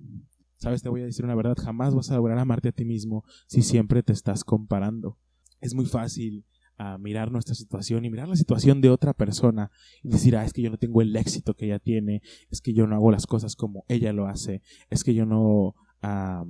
Sabes, 0.56 0.82
te 0.82 0.90
voy 0.90 1.02
a 1.02 1.06
decir 1.06 1.26
una 1.26 1.36
verdad, 1.36 1.58
jamás 1.60 1.94
vas 1.94 2.10
a 2.10 2.16
lograr 2.16 2.38
amarte 2.38 2.70
a 2.70 2.72
ti 2.72 2.86
mismo 2.86 3.26
si 3.48 3.64
siempre 3.64 4.02
te 4.02 4.14
estás 4.14 4.44
comparando 4.44 5.18
es 5.62 5.74
muy 5.74 5.86
fácil 5.86 6.46
ah, 6.78 6.98
mirar 6.98 7.32
nuestra 7.32 7.56
situación 7.56 8.04
y 8.04 8.10
mirar 8.10 8.28
la 8.28 8.36
situación 8.36 8.82
de 8.82 8.90
otra 8.90 9.14
persona 9.14 9.72
y 10.04 10.10
decir, 10.10 10.36
ah, 10.36 10.44
es 10.44 10.54
que 10.54 10.62
yo 10.62 10.70
no 10.70 10.78
tengo 10.78 11.02
el 11.02 11.16
éxito 11.16 11.54
que 11.54 11.66
ella 11.66 11.80
tiene, 11.80 12.22
es 12.50 12.62
que 12.62 12.74
yo 12.74 12.88
no 12.88 12.96
hago 12.96 13.12
las 13.12 13.28
cosas 13.28 13.56
como 13.56 13.86
ella 13.88 14.12
lo 14.12 14.28
hace, 14.28 14.62
es 14.90 15.04
que 15.04 15.14
yo 15.14 15.26
no 15.26 15.76
ah, 16.02 16.44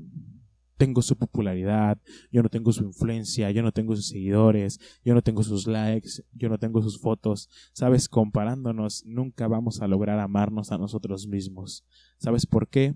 tengo 0.81 1.03
su 1.03 1.15
popularidad, 1.15 1.99
yo 2.31 2.41
no 2.41 2.49
tengo 2.49 2.71
su 2.71 2.83
influencia, 2.83 3.51
yo 3.51 3.61
no 3.61 3.71
tengo 3.71 3.95
sus 3.95 4.07
seguidores, 4.07 4.79
yo 5.05 5.13
no 5.13 5.21
tengo 5.21 5.43
sus 5.43 5.67
likes, 5.67 6.23
yo 6.33 6.49
no 6.49 6.57
tengo 6.57 6.81
sus 6.81 6.99
fotos. 6.99 7.49
Sabes, 7.71 8.09
comparándonos 8.09 9.05
nunca 9.05 9.47
vamos 9.47 9.79
a 9.79 9.87
lograr 9.87 10.19
amarnos 10.19 10.71
a 10.71 10.79
nosotros 10.79 11.27
mismos. 11.27 11.85
¿Sabes 12.17 12.47
por 12.47 12.67
qué? 12.67 12.95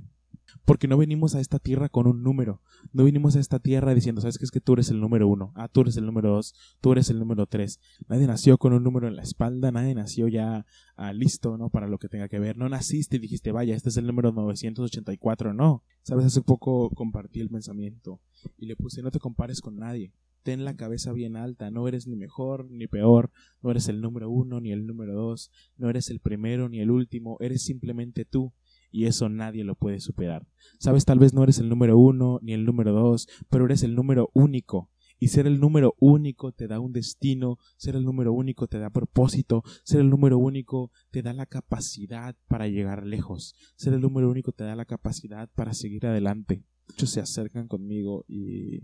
Porque 0.65 0.87
no 0.87 0.97
venimos 0.97 1.35
a 1.35 1.39
esta 1.39 1.59
tierra 1.59 1.89
con 1.89 2.07
un 2.07 2.23
número. 2.23 2.61
No 2.93 3.03
venimos 3.03 3.35
a 3.35 3.39
esta 3.39 3.59
tierra 3.59 3.93
diciendo, 3.93 4.21
¿sabes 4.21 4.37
qué? 4.37 4.45
Es 4.45 4.51
que 4.51 4.61
tú 4.61 4.73
eres 4.73 4.89
el 4.89 4.99
número 4.99 5.27
uno. 5.27 5.51
Ah, 5.55 5.67
tú 5.67 5.81
eres 5.81 5.97
el 5.97 6.05
número 6.05 6.31
dos. 6.31 6.53
Tú 6.81 6.91
eres 6.91 7.09
el 7.09 7.19
número 7.19 7.45
tres. 7.45 7.79
Nadie 8.07 8.27
nació 8.27 8.57
con 8.57 8.73
un 8.73 8.83
número 8.83 9.07
en 9.07 9.15
la 9.15 9.23
espalda. 9.23 9.71
Nadie 9.71 9.95
nació 9.95 10.27
ya 10.27 10.65
ah, 10.95 11.13
listo, 11.13 11.57
¿no? 11.57 11.69
Para 11.69 11.87
lo 11.87 11.97
que 11.97 12.09
tenga 12.09 12.27
que 12.27 12.39
ver. 12.39 12.57
No 12.57 12.69
naciste 12.69 13.17
y 13.17 13.19
dijiste, 13.19 13.51
vaya, 13.51 13.75
este 13.75 13.89
es 13.89 13.97
el 13.97 14.07
número 14.07 14.31
984. 14.31 15.53
No. 15.53 15.83
¿Sabes? 16.03 16.25
Hace 16.25 16.41
poco 16.41 16.89
compartí 16.91 17.41
el 17.41 17.49
pensamiento 17.49 18.19
y 18.57 18.65
le 18.65 18.75
puse, 18.75 19.01
no 19.01 19.11
te 19.11 19.19
compares 19.19 19.61
con 19.61 19.77
nadie. 19.77 20.13
Ten 20.45 20.63
la 20.63 20.75
cabeza 20.75 21.11
bien 21.11 21.37
alta. 21.37 21.71
No 21.71 21.87
eres 21.87 22.05
ni 22.05 22.15
mejor 22.15 22.69
ni 22.69 22.85
peor. 22.85 23.31
No 23.63 23.71
eres 23.71 23.89
el 23.89 23.99
número 23.99 24.29
uno 24.29 24.61
ni 24.61 24.71
el 24.71 24.85
número 24.85 25.15
dos. 25.15 25.51
No 25.75 25.89
eres 25.89 26.11
el 26.11 26.19
primero 26.19 26.69
ni 26.69 26.81
el 26.81 26.91
último. 26.91 27.37
Eres 27.39 27.63
simplemente 27.63 28.25
tú 28.25 28.53
y 28.95 29.07
eso 29.07 29.27
nadie 29.27 29.65
lo 29.65 29.75
puede 29.75 29.99
superar. 29.99 30.47
Sabes, 30.79 31.03
tal 31.03 31.19
vez 31.19 31.33
no 31.33 31.43
eres 31.43 31.59
el 31.59 31.67
número 31.67 31.97
uno 31.97 32.39
ni 32.41 32.53
el 32.53 32.63
número 32.63 32.93
dos, 32.93 33.27
pero 33.49 33.65
eres 33.65 33.83
el 33.83 33.93
número 33.93 34.29
único. 34.33 34.89
Y 35.19 35.27
ser 35.27 35.47
el 35.47 35.59
número 35.59 35.95
único 35.99 36.53
te 36.53 36.69
da 36.69 36.79
un 36.79 36.93
destino, 36.93 37.57
ser 37.75 37.97
el 37.97 38.05
número 38.05 38.31
único 38.31 38.67
te 38.67 38.79
da 38.79 38.89
propósito, 38.89 39.63
ser 39.83 39.99
el 39.99 40.09
número 40.09 40.37
único 40.37 40.91
te 41.11 41.21
da 41.21 41.33
la 41.33 41.45
capacidad 41.45 42.37
para 42.47 42.69
llegar 42.69 43.05
lejos, 43.05 43.53
ser 43.75 43.93
el 43.93 43.99
número 43.99 44.31
único 44.31 44.53
te 44.53 44.63
da 44.63 44.77
la 44.77 44.85
capacidad 44.85 45.49
para 45.55 45.73
seguir 45.73 46.05
adelante. 46.05 46.63
Muchos 46.87 47.09
se 47.09 47.19
acercan 47.19 47.67
conmigo 47.67 48.23
y, 48.29 48.77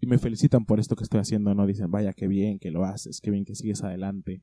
y 0.00 0.06
me 0.06 0.16
felicitan 0.16 0.64
por 0.64 0.80
esto 0.80 0.96
que 0.96 1.04
estoy 1.04 1.20
haciendo, 1.20 1.54
¿no? 1.54 1.66
Dicen, 1.66 1.90
vaya, 1.90 2.14
qué 2.14 2.28
bien 2.28 2.58
que 2.58 2.70
lo 2.70 2.86
haces, 2.86 3.20
qué 3.20 3.30
bien 3.30 3.44
que 3.44 3.54
sigues 3.54 3.82
adelante. 3.82 4.40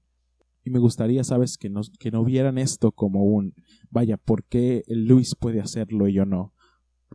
Y 0.65 0.71
me 0.71 0.79
gustaría, 0.79 1.23
sabes, 1.23 1.57
que 1.57 1.69
no, 1.69 1.81
que 1.99 2.11
no 2.11 2.25
vieran 2.25 2.57
esto 2.57 2.91
como 2.91 3.23
un, 3.23 3.53
vaya, 3.89 4.17
¿por 4.17 4.43
qué 4.43 4.83
Luis 4.87 5.35
puede 5.35 5.61
hacerlo 5.61 6.07
y 6.09 6.13
yo 6.13 6.25
no? 6.25 6.53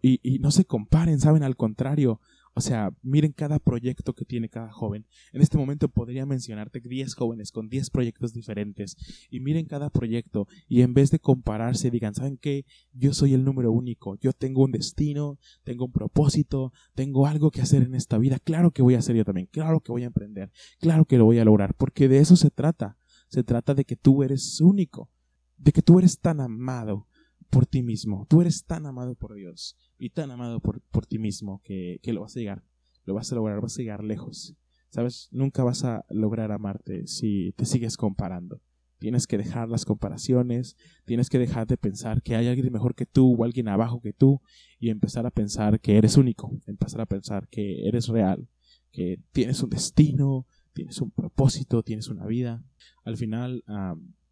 Y, 0.00 0.21
y 0.23 0.38
no 0.38 0.50
se 0.50 0.64
comparen, 0.64 1.21
¿saben? 1.21 1.42
Al 1.42 1.57
contrario, 1.57 2.21
o 2.54 2.61
sea, 2.61 2.90
miren 3.02 3.33
cada 3.33 3.59
proyecto 3.59 4.14
que 4.14 4.25
tiene 4.25 4.49
cada 4.49 4.73
joven. 4.73 5.07
En 5.33 5.40
este 5.40 5.57
momento 5.57 5.88
podría 5.88 6.26
mencionarte 6.26 6.80
10 6.80 7.14
jóvenes 7.14 7.52
con 7.52 7.69
10 7.69 7.90
proyectos 7.90 8.33
diferentes. 8.33 8.97
Y 9.30 9.40
miren 9.40 9.66
cada 9.66 9.88
proyecto 9.90 10.49
y 10.69 10.83
en 10.83 10.92
vez 10.92 11.11
de 11.11 11.21
compararse 11.21 11.90
digan, 11.90 12.14
¿saben 12.14 12.38
qué? 12.38 12.64
Yo 12.92 13.14
soy 13.14 13.35
el 13.35 13.45
número 13.45 13.73
único. 13.73 14.16
Yo 14.21 14.33
tengo 14.33 14.64
un 14.64 14.73
destino, 14.73 15.38
tengo 15.64 15.87
un 15.87 15.92
propósito, 15.92 16.73
tengo 16.95 17.26
algo 17.26 17.50
que 17.50 17.62
hacer 17.62 17.83
en 17.83 17.95
esta 17.95 18.19
vida. 18.19 18.38
Claro 18.40 18.73
que 18.73 18.83
voy 18.83 18.95
a 18.95 18.99
hacer 18.99 19.16
yo 19.16 19.25
también. 19.25 19.49
Claro 19.50 19.80
que 19.80 19.92
voy 19.92 20.02
a 20.02 20.09
emprender. 20.09 20.50
Claro 20.80 21.04
que 21.04 21.19
lo 21.19 21.25
voy 21.25 21.38
a 21.38 21.45
lograr. 21.45 21.75
Porque 21.75 22.09
de 22.09 22.19
eso 22.19 22.37
se 22.37 22.50
trata. 22.50 23.00
Se 23.30 23.44
trata 23.44 23.75
de 23.75 23.84
que 23.84 23.96
tú 23.96 24.22
eres 24.22 24.60
único. 24.60 25.08
De 25.56 25.72
que 25.72 25.82
tú 25.82 25.99
eres 25.99 26.18
tan 26.18 26.40
amado 26.40 27.06
por 27.49 27.66
ti 27.66 27.82
mismo. 27.82 28.26
Tú 28.28 28.40
eres 28.40 28.64
tan 28.64 28.87
amado 28.87 29.14
por 29.14 29.34
Dios 29.34 29.76
y 29.99 30.10
tan 30.10 30.30
amado 30.30 30.60
por, 30.60 30.80
por 30.80 31.06
ti 31.06 31.18
mismo 31.18 31.60
que, 31.64 32.00
que, 32.02 32.12
lo 32.12 32.22
vas 32.22 32.37
a 32.37 32.40
llegar, 32.40 32.64
lo 33.04 33.14
vas 33.14 33.30
a 33.30 33.34
lograr, 33.34 33.60
vas 33.60 33.76
a 33.76 33.82
llegar 33.82 34.04
lejos. 34.04 34.54
¿Sabes? 34.90 35.28
Nunca 35.30 35.62
vas 35.62 35.84
a 35.84 36.04
lograr 36.10 36.50
amarte 36.50 37.06
si 37.06 37.52
te 37.52 37.64
sigues 37.64 37.96
comparando. 37.96 38.60
Tienes 38.99 39.26
que 39.26 39.38
dejar 39.38 39.68
las 39.68 39.84
comparaciones, 39.84 40.76
tienes 41.04 41.30
que 41.30 41.38
dejar 41.38 41.66
de 41.66 41.76
pensar 41.76 42.22
que 42.22 42.34
hay 42.34 42.49
alguien 42.49 42.72
mejor 42.72 42.94
que 42.94 43.06
tú 43.06 43.34
o 43.34 43.44
alguien 43.44 43.68
abajo 43.68 44.00
que 44.02 44.12
tú 44.12 44.42
y 44.78 44.90
empezar 44.90 45.25
a 45.26 45.30
pensar 45.30 45.80
que 45.80 45.96
eres 45.96 46.16
único, 46.16 46.52
empezar 46.66 47.00
a 47.00 47.06
pensar 47.06 47.49
que 47.49 47.87
eres 47.88 48.08
real, 48.08 48.49
que 48.90 49.20
tienes 49.32 49.62
un 49.62 49.70
destino, 49.70 50.46
tienes 50.73 51.00
un 51.00 51.11
propósito, 51.11 51.83
tienes 51.83 52.09
una 52.09 52.27
vida. 52.27 52.62
Al 53.05 53.17
final, 53.17 53.65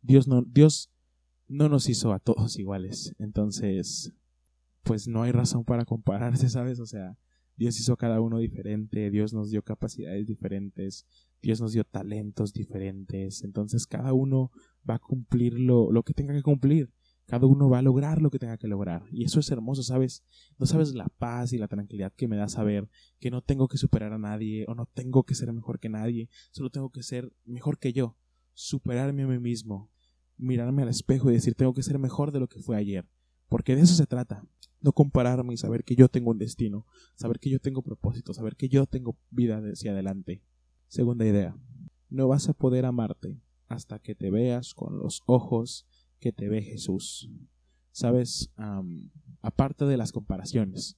Dios 0.02 0.28
no, 0.28 0.42
Dios 0.42 0.90
no 1.48 1.68
nos 1.68 1.88
hizo 1.88 2.12
a 2.12 2.18
todos 2.18 2.58
iguales. 2.58 3.14
Entonces, 3.18 4.12
pues 4.82 5.08
no 5.08 5.22
hay 5.22 5.32
razón 5.32 5.64
para 5.64 5.84
compararse, 5.84 6.48
¿sabes? 6.48 6.80
O 6.80 6.86
sea, 6.86 7.16
Dios 7.56 7.78
hizo 7.80 7.92
a 7.92 7.96
cada 7.96 8.20
uno 8.20 8.38
diferente, 8.38 9.10
Dios 9.10 9.34
nos 9.34 9.50
dio 9.50 9.62
capacidades 9.62 10.26
diferentes, 10.26 11.06
Dios 11.42 11.60
nos 11.60 11.72
dio 11.72 11.84
talentos 11.84 12.52
diferentes. 12.52 13.42
Entonces, 13.42 13.86
cada 13.86 14.12
uno 14.12 14.52
va 14.88 14.94
a 14.94 15.00
cumplir 15.00 15.58
lo, 15.58 15.90
lo 15.90 16.02
que 16.04 16.14
tenga 16.14 16.34
que 16.34 16.42
cumplir. 16.42 16.92
Cada 17.28 17.46
uno 17.46 17.68
va 17.68 17.80
a 17.80 17.82
lograr 17.82 18.22
lo 18.22 18.30
que 18.30 18.38
tenga 18.38 18.56
que 18.56 18.68
lograr. 18.68 19.04
Y 19.12 19.22
eso 19.22 19.38
es 19.38 19.50
hermoso, 19.50 19.82
¿sabes? 19.82 20.24
No 20.58 20.64
sabes 20.64 20.94
la 20.94 21.08
paz 21.08 21.52
y 21.52 21.58
la 21.58 21.68
tranquilidad 21.68 22.10
que 22.16 22.26
me 22.26 22.38
da 22.38 22.48
saber 22.48 22.88
que 23.20 23.30
no 23.30 23.42
tengo 23.42 23.68
que 23.68 23.76
superar 23.76 24.14
a 24.14 24.18
nadie 24.18 24.64
o 24.66 24.74
no 24.74 24.86
tengo 24.86 25.24
que 25.24 25.34
ser 25.34 25.52
mejor 25.52 25.78
que 25.78 25.90
nadie, 25.90 26.30
solo 26.52 26.70
tengo 26.70 26.88
que 26.88 27.02
ser 27.02 27.30
mejor 27.44 27.78
que 27.78 27.92
yo, 27.92 28.16
superarme 28.54 29.24
a 29.24 29.26
mí 29.26 29.38
mismo, 29.38 29.90
mirarme 30.38 30.80
al 30.80 30.88
espejo 30.88 31.28
y 31.28 31.34
decir 31.34 31.54
tengo 31.54 31.74
que 31.74 31.82
ser 31.82 31.98
mejor 31.98 32.32
de 32.32 32.40
lo 32.40 32.48
que 32.48 32.62
fue 32.62 32.78
ayer. 32.78 33.06
Porque 33.50 33.76
de 33.76 33.82
eso 33.82 33.94
se 33.94 34.06
trata. 34.06 34.42
No 34.80 34.92
compararme 34.92 35.52
y 35.52 35.58
saber 35.58 35.84
que 35.84 35.96
yo 35.96 36.08
tengo 36.08 36.30
un 36.30 36.38
destino, 36.38 36.86
saber 37.14 37.40
que 37.40 37.50
yo 37.50 37.58
tengo 37.58 37.82
propósito, 37.82 38.32
saber 38.32 38.56
que 38.56 38.70
yo 38.70 38.86
tengo 38.86 39.18
vida 39.30 39.58
hacia 39.70 39.92
adelante. 39.92 40.42
Segunda 40.86 41.26
idea. 41.26 41.54
No 42.08 42.26
vas 42.26 42.48
a 42.48 42.54
poder 42.54 42.86
amarte 42.86 43.38
hasta 43.66 43.98
que 43.98 44.14
te 44.14 44.30
veas 44.30 44.72
con 44.72 44.98
los 44.98 45.22
ojos 45.26 45.86
que 46.18 46.32
te 46.32 46.48
ve 46.48 46.62
Jesús. 46.62 47.30
Sabes, 47.92 48.50
aparte 49.40 49.84
de 49.84 49.96
las 49.96 50.12
comparaciones, 50.12 50.96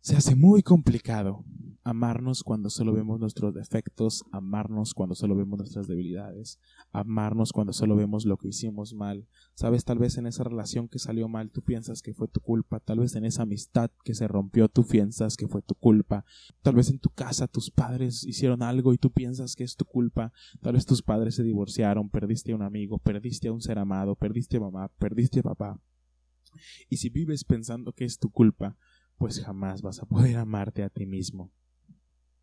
se 0.00 0.16
hace 0.16 0.34
muy 0.34 0.62
complicado 0.62 1.44
amarnos 1.84 2.42
cuando 2.44 2.70
solo 2.70 2.92
vemos 2.92 3.18
nuestros 3.18 3.54
defectos, 3.54 4.24
amarnos 4.30 4.94
cuando 4.94 5.14
solo 5.14 5.34
vemos 5.34 5.58
nuestras 5.58 5.88
debilidades, 5.88 6.60
amarnos 6.92 7.52
cuando 7.52 7.72
solo 7.72 7.96
vemos 7.96 8.24
lo 8.24 8.36
que 8.36 8.48
hicimos 8.48 8.94
mal. 8.94 9.26
Sabes, 9.54 9.84
tal 9.84 9.98
vez 9.98 10.16
en 10.16 10.26
esa 10.26 10.44
relación 10.44 10.88
que 10.88 10.98
salió 10.98 11.28
mal 11.28 11.50
tú 11.50 11.62
piensas 11.62 12.02
que 12.02 12.14
fue 12.14 12.28
tu 12.28 12.40
culpa, 12.40 12.80
tal 12.80 13.00
vez 13.00 13.16
en 13.16 13.24
esa 13.24 13.42
amistad 13.42 13.90
que 14.04 14.14
se 14.14 14.28
rompió 14.28 14.68
tú 14.68 14.86
piensas 14.86 15.36
que 15.36 15.48
fue 15.48 15.62
tu 15.62 15.74
culpa, 15.74 16.24
tal 16.62 16.74
vez 16.74 16.88
en 16.90 16.98
tu 16.98 17.10
casa 17.10 17.48
tus 17.48 17.70
padres 17.70 18.24
hicieron 18.24 18.62
algo 18.62 18.92
y 18.92 18.98
tú 18.98 19.10
piensas 19.10 19.56
que 19.56 19.64
es 19.64 19.76
tu 19.76 19.84
culpa, 19.84 20.32
tal 20.60 20.74
vez 20.74 20.86
tus 20.86 21.02
padres 21.02 21.34
se 21.34 21.42
divorciaron, 21.42 22.10
perdiste 22.10 22.52
a 22.52 22.56
un 22.56 22.62
amigo, 22.62 22.98
perdiste 22.98 23.48
a 23.48 23.52
un 23.52 23.60
ser 23.60 23.78
amado, 23.78 24.14
perdiste 24.14 24.56
a 24.56 24.60
mamá, 24.60 24.88
perdiste 24.98 25.40
a 25.40 25.42
papá. 25.42 25.80
Y 26.88 26.98
si 26.98 27.08
vives 27.08 27.44
pensando 27.44 27.92
que 27.92 28.04
es 28.04 28.18
tu 28.18 28.30
culpa, 28.30 28.76
pues 29.16 29.40
jamás 29.40 29.82
vas 29.82 30.00
a 30.00 30.06
poder 30.06 30.36
amarte 30.36 30.82
a 30.82 30.90
ti 30.90 31.06
mismo. 31.06 31.50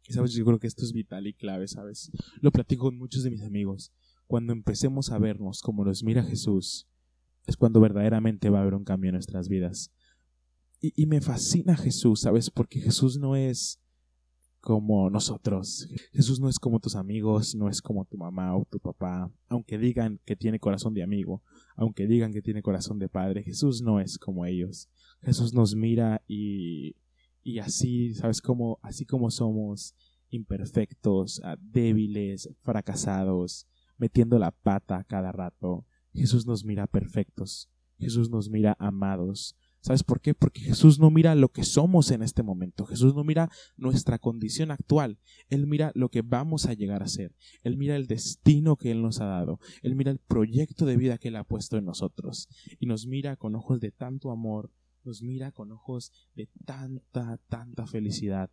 Y 0.08 0.14
sabes, 0.14 0.34
yo 0.34 0.46
creo 0.46 0.60
que 0.60 0.68
esto 0.68 0.84
es 0.84 0.94
vital 0.94 1.28
y 1.28 1.34
clave, 1.34 1.68
¿sabes? 1.68 2.12
Lo 2.42 2.52
platico 2.52 2.86
con 2.86 2.98
muchos 2.98 3.24
de 3.24 3.32
mis 3.32 3.44
amigos. 3.44 3.92
Cuando 4.28 4.54
empecemos 4.54 5.12
a 5.12 5.20
vernos 5.20 5.62
como 5.62 5.86
nos 5.86 6.04
mira 6.04 6.24
Jesús, 6.24 6.88
es 7.46 7.58
cuando 7.58 7.80
verdaderamente 7.80 8.50
va 8.50 8.60
a 8.60 8.62
haber 8.62 8.76
un 8.76 8.84
cambio 8.84 9.10
en 9.10 9.16
nuestras 9.16 9.50
vidas. 9.50 9.92
Y, 10.82 10.94
y 10.96 11.06
me 11.06 11.22
fascina 11.22 11.76
Jesús, 11.76 12.22
¿sabes? 12.22 12.50
Porque 12.50 12.80
Jesús 12.80 13.20
no 13.20 13.36
es 13.36 13.80
como 14.62 15.10
nosotros. 15.10 15.88
Jesús 16.12 16.40
no 16.40 16.50
es 16.50 16.60
como 16.60 16.80
tus 16.80 16.96
amigos, 16.96 17.56
no 17.56 17.70
es 17.70 17.82
como 17.82 18.06
tu 18.06 18.18
mamá 18.18 18.56
o 18.56 18.66
tu 18.66 18.80
papá. 18.80 19.32
Aunque 19.48 19.78
digan 19.78 20.20
que 20.26 20.36
tiene 20.36 20.60
corazón 20.60 20.94
de 20.94 21.04
amigo, 21.04 21.42
aunque 21.76 22.08
digan 22.08 22.34
que 22.34 22.42
tiene 22.42 22.62
corazón 22.62 23.00
de 23.00 23.10
padre, 23.10 23.44
Jesús 23.44 23.82
no 23.82 24.00
es 24.00 24.18
como 24.18 24.46
ellos. 24.46 24.90
Jesús 25.22 25.54
nos 25.54 25.76
mira 25.76 26.22
y, 26.28 26.96
y 27.44 27.60
así, 27.60 28.14
¿sabes? 28.14 28.42
Como, 28.42 28.80
así 28.82 29.06
como 29.06 29.32
somos 29.32 29.96
imperfectos, 30.30 31.42
ah, 31.44 31.58
débiles, 31.60 32.50
fracasados, 32.62 33.68
metiendo 33.98 34.40
la 34.40 34.52
pata 34.52 35.04
cada 35.04 35.32
rato, 35.32 35.86
Jesús 36.14 36.46
nos 36.46 36.66
mira 36.66 36.88
perfectos. 36.88 37.70
Jesús 37.98 38.30
nos 38.30 38.50
mira 38.50 38.76
amados. 38.80 39.56
¿Sabes 39.82 40.04
por 40.04 40.20
qué? 40.20 40.34
Porque 40.34 40.60
Jesús 40.60 41.00
no 41.00 41.10
mira 41.10 41.36
lo 41.36 41.50
que 41.50 41.64
somos 41.64 42.12
en 42.12 42.22
este 42.22 42.44
momento. 42.44 42.86
Jesús 42.86 43.16
no 43.16 43.24
mira 43.24 43.50
nuestra 43.78 44.20
condición 44.20 44.72
actual. 44.72 45.20
Él 45.50 45.68
mira 45.68 45.92
lo 45.96 46.10
que 46.10 46.22
vamos 46.22 46.66
a 46.66 46.74
llegar 46.74 47.02
a 47.02 47.08
ser. 47.08 47.34
Él 47.64 47.78
mira 47.78 47.96
el 47.96 48.08
destino 48.08 48.76
que 48.76 48.92
Él 48.92 49.02
nos 49.02 49.22
ha 49.22 49.26
dado. 49.26 49.60
Él 49.82 49.96
mira 49.96 50.12
el 50.12 50.20
proyecto 50.20 50.86
de 50.86 50.98
vida 50.98 51.18
que 51.18 51.30
Él 51.30 51.38
ha 51.38 51.46
puesto 51.46 51.78
en 51.78 51.86
nosotros. 51.86 52.50
Y 52.80 52.88
nos 52.88 53.08
mira 53.08 53.38
con 53.38 53.56
ojos 53.56 53.80
de 53.80 53.92
tanto 53.92 54.32
amor, 54.32 54.70
nos 55.10 55.24
mira 55.24 55.52
con 55.52 55.72
ojos 55.72 56.12
de 56.36 56.48
tanta, 56.66 57.40
tanta 57.50 57.88
felicidad. 57.88 58.52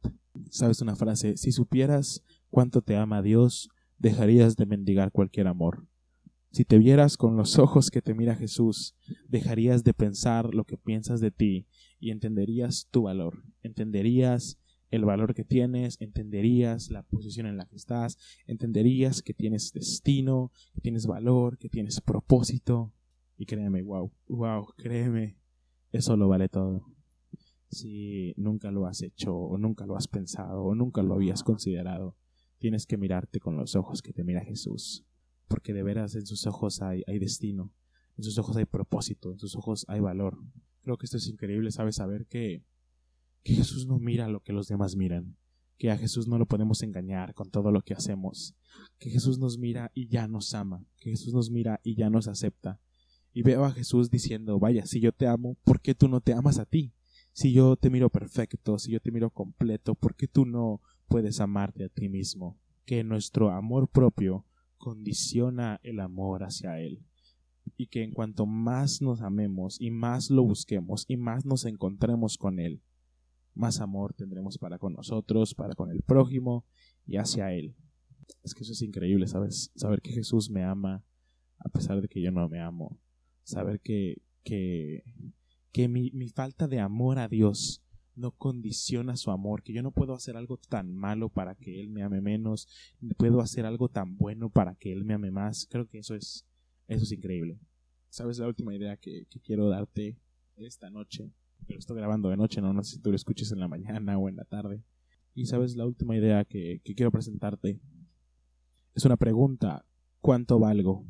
¿Sabes 0.48 0.80
una 0.80 0.96
frase? 0.96 1.36
Si 1.36 1.52
supieras 1.52 2.24
cuánto 2.48 2.80
te 2.80 2.96
ama 2.96 3.20
Dios, 3.20 3.68
dejarías 3.98 4.56
de 4.56 4.64
mendigar 4.64 5.12
cualquier 5.12 5.48
amor. 5.48 5.86
Si 6.52 6.64
te 6.64 6.78
vieras 6.78 7.18
con 7.18 7.36
los 7.36 7.58
ojos 7.58 7.90
que 7.90 8.00
te 8.00 8.14
mira 8.14 8.36
Jesús, 8.36 8.94
dejarías 9.28 9.84
de 9.84 9.92
pensar 9.92 10.54
lo 10.54 10.64
que 10.64 10.78
piensas 10.78 11.20
de 11.20 11.30
ti 11.30 11.66
y 12.00 12.10
entenderías 12.10 12.88
tu 12.90 13.02
valor, 13.02 13.44
entenderías 13.62 14.58
el 14.90 15.04
valor 15.04 15.34
que 15.34 15.44
tienes, 15.44 16.00
entenderías 16.00 16.90
la 16.90 17.02
posición 17.02 17.46
en 17.46 17.58
la 17.58 17.66
que 17.66 17.76
estás, 17.76 18.16
entenderías 18.46 19.20
que 19.20 19.34
tienes 19.34 19.74
destino, 19.74 20.52
que 20.72 20.80
tienes 20.80 21.06
valor, 21.06 21.58
que 21.58 21.68
tienes 21.68 22.00
propósito. 22.00 22.94
Y 23.36 23.44
créeme, 23.44 23.82
wow, 23.82 24.10
wow, 24.28 24.66
créeme, 24.78 25.36
eso 25.96 26.16
lo 26.16 26.28
vale 26.28 26.48
todo. 26.48 26.84
Si 27.70 28.32
nunca 28.36 28.70
lo 28.70 28.86
has 28.86 29.02
hecho 29.02 29.34
o 29.34 29.58
nunca 29.58 29.86
lo 29.86 29.96
has 29.96 30.08
pensado 30.08 30.62
o 30.62 30.74
nunca 30.74 31.02
lo 31.02 31.14
habías 31.14 31.42
considerado, 31.42 32.16
tienes 32.58 32.86
que 32.86 32.96
mirarte 32.96 33.40
con 33.40 33.56
los 33.56 33.76
ojos 33.76 34.02
que 34.02 34.12
te 34.12 34.24
mira 34.24 34.44
Jesús. 34.44 35.04
Porque 35.48 35.72
de 35.72 35.82
veras 35.82 36.14
en 36.14 36.26
sus 36.26 36.46
ojos 36.46 36.82
hay, 36.82 37.02
destino, 37.18 37.72
en 38.16 38.24
sus 38.24 38.38
ojos 38.38 38.56
hay 38.56 38.64
propósito, 38.64 39.32
en 39.32 39.38
sus 39.38 39.56
ojos 39.56 39.84
hay 39.88 40.00
valor. 40.00 40.38
Creo 40.82 40.96
que 40.96 41.06
esto 41.06 41.16
es 41.16 41.28
increíble, 41.28 41.70
¿sabes? 41.70 41.96
Saber 41.96 42.26
que, 42.26 42.64
que 43.42 43.54
Jesús 43.54 43.86
no 43.86 43.98
mira 43.98 44.28
lo 44.28 44.40
que 44.40 44.52
los 44.52 44.68
demás 44.68 44.96
miran, 44.96 45.36
que 45.78 45.90
a 45.90 45.96
Jesús 45.96 46.26
no 46.26 46.38
lo 46.38 46.46
podemos 46.46 46.82
engañar 46.82 47.34
con 47.34 47.50
todo 47.50 47.70
lo 47.70 47.82
que 47.82 47.94
hacemos, 47.94 48.56
que 48.98 49.10
Jesús 49.10 49.38
nos 49.38 49.58
mira 49.58 49.90
y 49.94 50.08
ya 50.08 50.26
nos 50.26 50.54
ama, 50.54 50.84
que 50.98 51.10
Jesús 51.10 51.34
nos 51.34 51.50
mira 51.50 51.80
y 51.82 51.94
ya 51.94 52.10
nos 52.10 52.28
acepta, 52.28 52.80
y 53.36 53.42
veo 53.42 53.66
a 53.66 53.70
Jesús 53.70 54.10
diciendo, 54.10 54.58
vaya, 54.58 54.86
si 54.86 54.98
yo 54.98 55.12
te 55.12 55.26
amo, 55.26 55.58
¿por 55.62 55.82
qué 55.82 55.94
tú 55.94 56.08
no 56.08 56.22
te 56.22 56.32
amas 56.32 56.58
a 56.58 56.64
ti? 56.64 56.94
Si 57.34 57.52
yo 57.52 57.76
te 57.76 57.90
miro 57.90 58.08
perfecto, 58.08 58.78
si 58.78 58.92
yo 58.92 58.98
te 58.98 59.10
miro 59.10 59.28
completo, 59.28 59.94
¿por 59.94 60.14
qué 60.14 60.26
tú 60.26 60.46
no 60.46 60.80
puedes 61.06 61.38
amarte 61.40 61.84
a 61.84 61.90
ti 61.90 62.08
mismo? 62.08 62.58
Que 62.86 63.04
nuestro 63.04 63.50
amor 63.50 63.88
propio 63.88 64.46
condiciona 64.78 65.80
el 65.82 66.00
amor 66.00 66.44
hacia 66.44 66.80
Él. 66.80 67.04
Y 67.76 67.88
que 67.88 68.04
en 68.04 68.12
cuanto 68.12 68.46
más 68.46 69.02
nos 69.02 69.20
amemos 69.20 69.78
y 69.82 69.90
más 69.90 70.30
lo 70.30 70.42
busquemos 70.42 71.04
y 71.06 71.18
más 71.18 71.44
nos 71.44 71.66
encontremos 71.66 72.38
con 72.38 72.58
Él, 72.58 72.80
más 73.52 73.82
amor 73.82 74.14
tendremos 74.14 74.56
para 74.56 74.78
con 74.78 74.94
nosotros, 74.94 75.54
para 75.54 75.74
con 75.74 75.90
el 75.90 76.00
prójimo 76.00 76.64
y 77.06 77.18
hacia 77.18 77.52
Él. 77.52 77.76
Es 78.42 78.54
que 78.54 78.62
eso 78.62 78.72
es 78.72 78.80
increíble, 78.80 79.26
¿sabes? 79.26 79.72
Saber 79.76 80.00
que 80.00 80.12
Jesús 80.12 80.48
me 80.48 80.64
ama 80.64 81.04
a 81.58 81.68
pesar 81.68 82.00
de 82.00 82.08
que 82.08 82.22
yo 82.22 82.30
no 82.30 82.48
me 82.48 82.60
amo. 82.60 82.98
Saber 83.46 83.78
que, 83.78 84.22
que, 84.42 85.04
que 85.70 85.86
mi, 85.86 86.10
mi 86.10 86.28
falta 86.30 86.66
de 86.66 86.80
amor 86.80 87.20
a 87.20 87.28
Dios 87.28 87.80
no 88.16 88.32
condiciona 88.32 89.16
su 89.16 89.30
amor, 89.30 89.62
que 89.62 89.72
yo 89.72 89.82
no 89.82 89.92
puedo 89.92 90.14
hacer 90.14 90.36
algo 90.36 90.56
tan 90.56 90.92
malo 90.92 91.28
para 91.28 91.54
que 91.54 91.80
Él 91.80 91.88
me 91.88 92.02
ame 92.02 92.20
menos, 92.20 92.66
puedo 93.16 93.40
hacer 93.40 93.64
algo 93.64 93.88
tan 93.88 94.16
bueno 94.16 94.50
para 94.50 94.74
que 94.74 94.92
Él 94.92 95.04
me 95.04 95.14
ame 95.14 95.30
más. 95.30 95.68
Creo 95.70 95.86
que 95.86 95.98
eso 95.98 96.16
es, 96.16 96.44
eso 96.88 97.04
es 97.04 97.12
increíble. 97.12 97.60
¿Sabes 98.08 98.40
la 98.40 98.48
última 98.48 98.74
idea 98.74 98.96
que, 98.96 99.28
quiero 99.44 99.68
darte 99.68 100.18
esta 100.56 100.90
noche? 100.90 101.30
Pero 101.68 101.78
estoy 101.78 101.96
grabando 101.98 102.30
de 102.30 102.36
noche, 102.36 102.60
no, 102.60 102.72
no 102.72 102.82
sé 102.82 102.96
si 102.96 103.00
tú 103.00 103.10
lo 103.10 103.16
escuches 103.16 103.52
en 103.52 103.60
la 103.60 103.68
mañana 103.68 104.18
o 104.18 104.28
en 104.28 104.34
la 104.34 104.44
tarde. 104.44 104.82
Y 105.36 105.46
sabes 105.46 105.76
la 105.76 105.86
última 105.86 106.16
idea 106.16 106.44
que, 106.44 106.80
que 106.82 106.96
quiero 106.96 107.12
presentarte. 107.12 107.78
Es 108.92 109.04
una 109.04 109.16
pregunta. 109.16 109.84
¿Cuánto 110.20 110.58
valgo? 110.58 111.04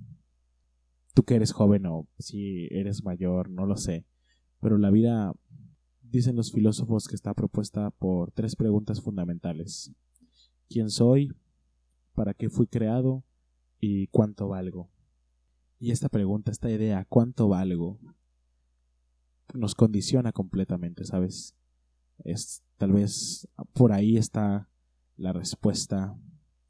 Tú 1.16 1.24
que 1.24 1.34
eres 1.34 1.52
joven 1.52 1.86
o 1.86 2.06
si 2.18 2.68
eres 2.70 3.02
mayor, 3.02 3.48
no 3.48 3.64
lo 3.64 3.78
sé. 3.78 4.04
Pero 4.60 4.76
la 4.76 4.90
vida 4.90 5.32
Dicen 6.10 6.36
los 6.36 6.52
filósofos 6.52 7.08
que 7.08 7.16
está 7.16 7.34
propuesta 7.34 7.90
por 7.90 8.30
tres 8.30 8.54
preguntas 8.54 9.00
fundamentales. 9.00 9.92
¿Quién 10.68 10.88
soy? 10.88 11.32
¿Para 12.14 12.32
qué 12.32 12.48
fui 12.48 12.68
creado? 12.68 13.24
¿Y 13.80 14.06
cuánto 14.06 14.48
valgo? 14.48 14.88
Y 15.80 15.90
esta 15.90 16.08
pregunta, 16.08 16.52
esta 16.52 16.70
idea, 16.70 17.04
¿cuánto 17.08 17.48
valgo? 17.48 17.98
nos 19.54 19.74
condiciona 19.74 20.32
completamente, 20.32 21.04
¿sabes? 21.04 21.54
Es 22.24 22.62
tal 22.78 22.92
vez 22.92 23.48
por 23.72 23.92
ahí 23.92 24.16
está 24.16 24.68
la 25.16 25.32
respuesta 25.32 26.18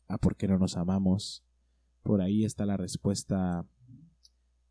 a 0.09 0.19
por 0.19 0.37
qué 0.37 0.47
no 0.47 0.59
nos 0.59 0.76
amamos. 0.76 1.43
Por 2.03 2.21
ahí 2.21 2.45
está 2.45 2.67
la 2.67 2.76
respuesta 2.76 3.65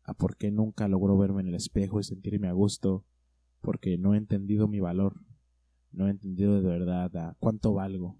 a 0.06 0.14
por 0.14 0.36
qué 0.36 0.50
nunca 0.50 0.88
logro 0.88 1.18
verme 1.18 1.42
en 1.42 1.48
el 1.48 1.56
espejo 1.56 2.00
y 2.00 2.04
sentirme 2.04 2.48
a 2.48 2.52
gusto 2.52 3.04
porque 3.60 3.98
no 3.98 4.14
he 4.14 4.18
entendido 4.18 4.68
mi 4.68 4.78
valor, 4.78 5.20
no 5.90 6.06
he 6.06 6.10
entendido 6.10 6.54
de 6.54 6.62
verdad 6.62 7.36
cuánto 7.40 7.72
valgo 7.74 8.16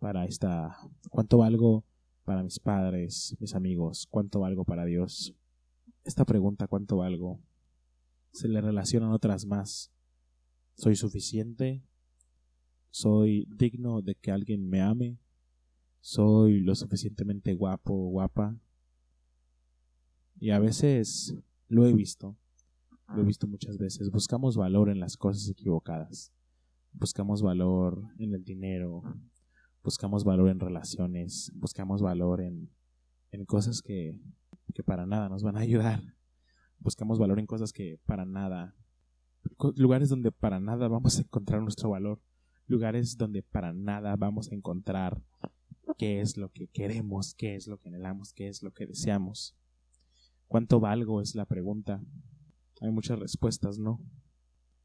para 0.00 0.24
esta, 0.24 0.76
cuánto 1.10 1.38
valgo 1.38 1.84
para 2.24 2.42
mis 2.42 2.58
padres, 2.58 3.36
mis 3.38 3.54
amigos, 3.54 4.08
cuánto 4.10 4.40
valgo 4.40 4.64
para 4.64 4.84
Dios. 4.84 5.34
Esta 6.02 6.24
pregunta, 6.24 6.66
cuánto 6.66 6.96
valgo, 6.96 7.38
se 8.32 8.48
le 8.48 8.60
relacionan 8.60 9.12
otras 9.12 9.46
más. 9.46 9.92
¿Soy 10.74 10.96
suficiente? 10.96 11.82
¿Soy 12.90 13.46
digno 13.56 14.02
de 14.02 14.16
que 14.16 14.32
alguien 14.32 14.68
me 14.68 14.80
ame? 14.80 15.18
¿Soy 16.00 16.60
lo 16.60 16.74
suficientemente 16.74 17.54
guapo 17.54 17.94
o 17.94 18.10
guapa? 18.10 18.56
Y 20.38 20.50
a 20.50 20.58
veces 20.58 21.34
lo 21.68 21.86
he 21.86 21.92
visto 21.92 22.36
lo 23.08 23.22
he 23.22 23.24
visto 23.24 23.46
muchas 23.46 23.78
veces, 23.78 24.10
buscamos 24.10 24.56
valor 24.56 24.88
en 24.88 24.98
las 24.98 25.16
cosas 25.16 25.48
equivocadas. 25.48 26.32
Buscamos 26.92 27.42
valor 27.42 28.02
en 28.18 28.34
el 28.34 28.44
dinero, 28.44 29.02
buscamos 29.82 30.24
valor 30.24 30.48
en 30.48 30.60
relaciones, 30.60 31.52
buscamos 31.54 32.02
valor 32.02 32.40
en, 32.40 32.70
en 33.30 33.44
cosas 33.44 33.82
que, 33.82 34.20
que 34.74 34.82
para 34.82 35.06
nada 35.06 35.28
nos 35.28 35.42
van 35.42 35.56
a 35.56 35.60
ayudar. 35.60 36.02
Buscamos 36.78 37.18
valor 37.18 37.38
en 37.38 37.46
cosas 37.46 37.72
que 37.72 37.98
para 38.06 38.24
nada, 38.24 38.74
lugares 39.76 40.08
donde 40.08 40.32
para 40.32 40.60
nada 40.60 40.88
vamos 40.88 41.18
a 41.18 41.22
encontrar 41.22 41.62
nuestro 41.62 41.90
valor, 41.90 42.20
lugares 42.66 43.16
donde 43.16 43.42
para 43.42 43.72
nada 43.72 44.16
vamos 44.16 44.50
a 44.50 44.54
encontrar 44.54 45.22
qué 45.98 46.20
es 46.20 46.36
lo 46.36 46.50
que 46.50 46.68
queremos, 46.68 47.34
qué 47.34 47.54
es 47.54 47.66
lo 47.66 47.78
que 47.78 47.88
anhelamos, 47.88 48.32
qué 48.32 48.48
es 48.48 48.62
lo 48.62 48.72
que 48.72 48.86
deseamos. 48.86 49.54
¿Cuánto 50.54 50.78
valgo? 50.78 51.20
es 51.20 51.34
la 51.34 51.46
pregunta 51.46 52.00
hay 52.80 52.92
muchas 52.92 53.18
respuestas, 53.18 53.80
¿no? 53.80 54.00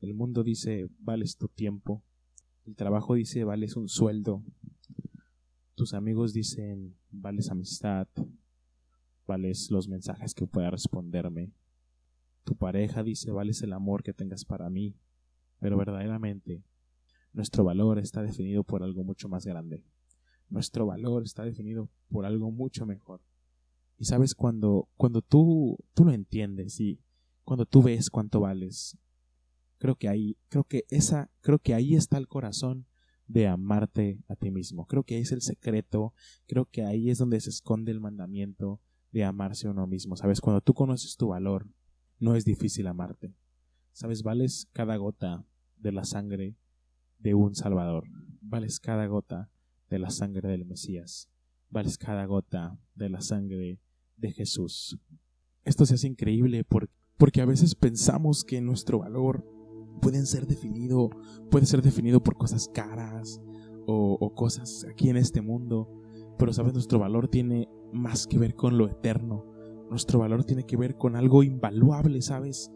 El 0.02 0.16
mundo 0.16 0.42
dice, 0.44 0.90
vales 0.98 1.38
tu 1.38 1.48
tiempo. 1.48 2.02
El 2.66 2.76
trabajo 2.76 3.14
dice, 3.14 3.44
vales 3.44 3.76
un 3.76 3.88
sueldo. 3.88 4.44
Tus 5.76 5.94
amigos 5.94 6.34
dicen, 6.34 6.98
vales 7.12 7.52
amistad. 7.52 8.08
Vales 9.28 9.70
los 9.70 9.88
mensajes 9.88 10.34
que 10.34 10.48
pueda 10.48 10.72
responderme. 10.72 11.52
Tu 12.46 12.56
pareja 12.56 13.04
dice, 13.04 13.30
vales 13.30 13.62
el 13.62 13.74
amor 13.74 14.02
que 14.02 14.12
tengas 14.12 14.46
para 14.46 14.72
mí. 14.72 14.96
Pero 15.60 15.78
verdaderamente, 15.78 16.64
nuestro 17.32 17.64
valor 17.64 18.00
está 18.00 18.24
definido 18.24 18.64
por 18.64 18.82
algo 18.82 19.04
mucho 19.04 19.30
más 19.30 19.46
grande. 19.46 19.86
Nuestro 20.50 20.88
valor 20.88 21.22
está 21.22 21.44
definido 21.44 21.90
por 22.10 22.26
algo 22.26 22.50
mucho 22.50 22.88
mejor. 22.88 23.22
Y 24.00 24.06
sabes, 24.06 24.34
cuando, 24.34 24.88
cuando 24.96 25.22
tú, 25.22 25.78
tú 25.94 26.06
lo 26.06 26.14
entiendes 26.14 26.80
y 26.80 27.02
cuando 27.44 27.66
tú 27.66 27.84
ves 27.84 28.10
cuánto 28.10 28.40
vales. 28.40 28.98
Creo 29.78 29.96
que 29.96 30.08
ahí, 30.08 30.38
creo 30.48 30.64
que 30.64 30.86
esa, 30.90 31.30
creo 31.42 31.60
que 31.60 31.74
ahí 31.74 31.96
está 31.96 32.18
el 32.18 32.30
corazón 32.30 32.86
de 33.28 33.48
amarte 33.48 34.24
a 34.30 34.36
ti 34.36 34.52
mismo. 34.52 34.86
Creo 34.88 35.04
que 35.04 35.20
es 35.20 35.34
el 35.34 35.42
secreto, 35.42 36.14
creo 36.48 36.66
que 36.66 36.84
ahí 36.84 37.10
es 37.10 37.18
donde 37.18 37.42
se 37.42 37.50
esconde 37.50 37.92
el 37.92 38.00
mandamiento 38.00 38.80
de 39.12 39.26
amarse 39.26 39.68
a 39.68 39.72
uno 39.72 39.86
mismo. 39.86 40.16
Sabes, 40.16 40.40
cuando 40.40 40.62
tú 40.62 40.74
conoces 40.74 41.18
tu 41.18 41.28
valor, 41.28 41.68
no 42.20 42.36
es 42.36 42.46
difícil 42.46 42.88
amarte. 42.88 43.34
Sabes, 43.92 44.24
vales 44.24 44.70
cada 44.72 44.96
gota 44.96 45.46
de 45.78 45.92
la 45.92 46.06
sangre 46.06 46.56
de 47.18 47.34
un 47.34 47.54
Salvador. 47.54 48.06
Vales 48.42 48.80
cada 48.80 49.08
gota 49.08 49.50
de 49.90 50.00
la 50.00 50.10
sangre 50.10 50.48
del 50.48 50.66
Mesías. 50.66 51.30
Vales 51.70 51.98
cada 51.98 52.26
gota 52.26 52.80
de 52.96 53.10
la 53.10 53.20
sangre 53.20 53.80
de 54.20 54.32
Jesús. 54.32 55.00
Esto 55.66 55.86
se 55.86 55.96
hace 55.96 56.08
increíble 56.08 56.66
porque 57.18 57.42
a 57.42 57.46
veces 57.46 57.76
pensamos 57.76 58.44
que 58.44 58.62
nuestro 58.62 59.00
valor 59.00 59.46
puede 60.02 60.26
ser 60.26 60.48
definido, 60.48 61.10
puede 61.52 61.66
ser 61.66 61.82
definido 61.82 62.22
por 62.24 62.38
cosas 62.38 62.70
caras 62.74 63.42
o, 63.86 64.18
o 64.20 64.34
cosas 64.34 64.86
aquí 64.90 65.10
en 65.10 65.18
este 65.18 65.42
mundo, 65.42 65.90
pero 66.38 66.54
sabes, 66.54 66.74
nuestro 66.74 67.00
valor 67.00 67.28
tiene 67.28 67.68
más 67.92 68.28
que 68.28 68.38
ver 68.38 68.56
con 68.56 68.78
lo 68.78 68.88
eterno, 68.88 69.46
nuestro 69.90 70.20
valor 70.20 70.46
tiene 70.46 70.66
que 70.66 70.78
ver 70.78 70.96
con 70.96 71.16
algo 71.16 71.44
invaluable, 71.44 72.22
¿sabes? 72.22 72.72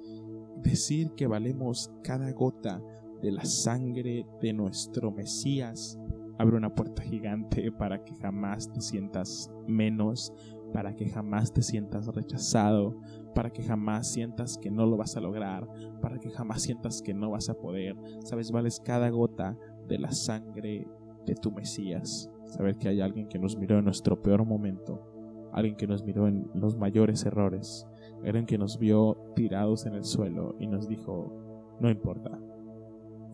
Decir 0.61 1.11
que 1.15 1.27
valemos 1.27 1.91
cada 2.03 2.31
gota 2.31 2.81
de 3.21 3.31
la 3.31 3.45
sangre 3.45 4.25
de 4.41 4.53
nuestro 4.53 5.11
Mesías 5.11 5.97
abre 6.37 6.57
una 6.57 6.73
puerta 6.73 7.01
gigante 7.03 7.71
para 7.71 8.03
que 8.03 8.15
jamás 8.15 8.71
te 8.71 8.81
sientas 8.81 9.51
menos, 9.67 10.33
para 10.73 10.95
que 10.95 11.07
jamás 11.07 11.53
te 11.53 11.61
sientas 11.61 12.07
rechazado, 12.07 12.99
para 13.35 13.51
que 13.51 13.63
jamás 13.63 14.11
sientas 14.11 14.57
que 14.57 14.71
no 14.71 14.85
lo 14.87 14.97
vas 14.97 15.15
a 15.15 15.21
lograr, 15.21 15.67
para 16.01 16.19
que 16.19 16.31
jamás 16.31 16.63
sientas 16.63 17.01
que 17.01 17.13
no 17.13 17.29
vas 17.29 17.47
a 17.47 17.53
poder. 17.53 17.95
Sabes, 18.25 18.51
vales 18.51 18.81
cada 18.83 19.09
gota 19.09 19.55
de 19.87 19.99
la 19.99 20.11
sangre 20.11 20.87
de 21.25 21.35
tu 21.35 21.51
Mesías. 21.51 22.29
Saber 22.45 22.77
que 22.77 22.89
hay 22.89 23.01
alguien 23.01 23.27
que 23.27 23.39
nos 23.39 23.55
miró 23.55 23.77
en 23.77 23.85
nuestro 23.85 24.21
peor 24.21 24.45
momento, 24.45 25.49
alguien 25.53 25.75
que 25.75 25.87
nos 25.87 26.03
miró 26.03 26.27
en 26.27 26.49
los 26.55 26.75
mayores 26.75 27.23
errores, 27.25 27.87
alguien 28.25 28.45
que 28.45 28.57
nos 28.57 28.79
vio 28.79 29.17
tirados 29.35 29.85
en 29.85 29.93
el 29.93 30.03
suelo 30.03 30.55
y 30.59 30.67
nos 30.67 30.87
dijo, 30.87 31.31
no 31.79 31.89
importa, 31.89 32.39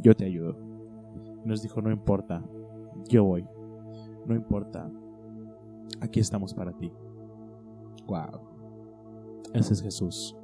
yo 0.02 0.14
te 0.14 0.26
ayudo. 0.26 0.58
Nos 1.46 1.62
dijo, 1.62 1.82
no 1.82 1.90
importa, 1.90 2.44
yo 3.08 3.24
voy, 3.24 3.46
no 4.26 4.36
importa, 4.36 4.92
aquí 6.02 6.20
estamos 6.20 6.54
para 6.54 6.74
ti. 6.74 6.92
Wow. 8.10 8.42
Ese 9.54 9.74
es 9.74 9.82
Jesús. 9.82 10.36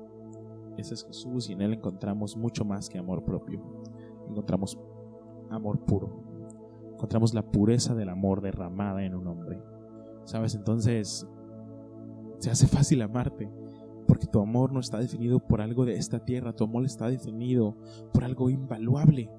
Ese 0.78 0.93
es 0.93 1.06
Jesús 1.06 1.49
y 1.49 1.54
en 1.54 1.62
Él 1.62 1.73
encontramos 1.73 2.38
mucho 2.38 2.63
más 2.63 2.89
que 2.89 2.99
amor 2.99 3.23
propio. 3.23 3.62
Encontramos 4.30 4.78
amor 5.49 5.80
puro. 5.80 6.23
Encontramos 6.93 7.34
la 7.34 7.41
pureza 7.41 7.95
del 7.95 8.10
amor 8.10 8.41
derramada 8.41 9.04
en 9.04 9.15
un 9.15 9.28
hombre. 9.28 9.62
¿Sabes? 10.25 10.54
Entonces 10.56 11.28
se 12.39 12.51
hace 12.51 12.67
fácil 12.67 13.01
amarte 13.01 13.51
porque 14.08 14.28
tu 14.28 14.39
amor 14.39 14.71
no 14.71 14.80
está 14.80 14.99
definido 14.99 15.39
por 15.39 15.62
algo 15.62 15.86
de 15.86 15.95
esta 15.95 16.23
tierra, 16.23 16.54
tu 16.54 16.65
amor 16.65 16.86
está 16.86 17.08
definido 17.10 17.75
por 18.13 18.23
algo 18.23 18.49
invaluable. 18.49 19.32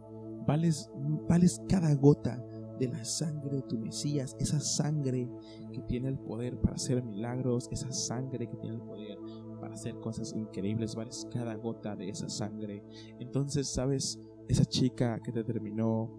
Vales, 0.47 0.91
vales 1.29 1.63
cada 1.69 1.95
gota 1.95 2.45
de 2.79 2.89
la 2.89 3.05
sangre 3.05 3.57
de 3.57 3.63
tu 3.63 3.79
Mesías, 3.79 4.37
esa 4.39 4.61
sangre 4.61 5.29
que 5.73 5.83
tiene 5.83 6.09
el 6.09 6.19
poder 6.19 6.61
para 6.61 6.75
hacer 6.75 7.03
milagros, 7.03 7.69
esa 7.71 7.91
sangre 7.93 8.49
que 8.49 8.57
tiene 8.57 8.77
el 8.77 8.83
poder 8.83 9.19
para 9.61 9.75
hacer 9.75 9.99
cosas 10.01 10.35
increíbles, 10.37 10.95
vales 10.95 11.27
cada 11.33 11.55
gota 11.55 11.97
de 11.97 12.09
esa 12.09 12.29
sangre. 12.29 12.85
Entonces, 13.19 13.69
¿sabes? 13.69 14.21
Esa 14.49 14.65
chica 14.65 15.19
que 15.21 15.33
te 15.33 15.43
terminó, 15.43 16.11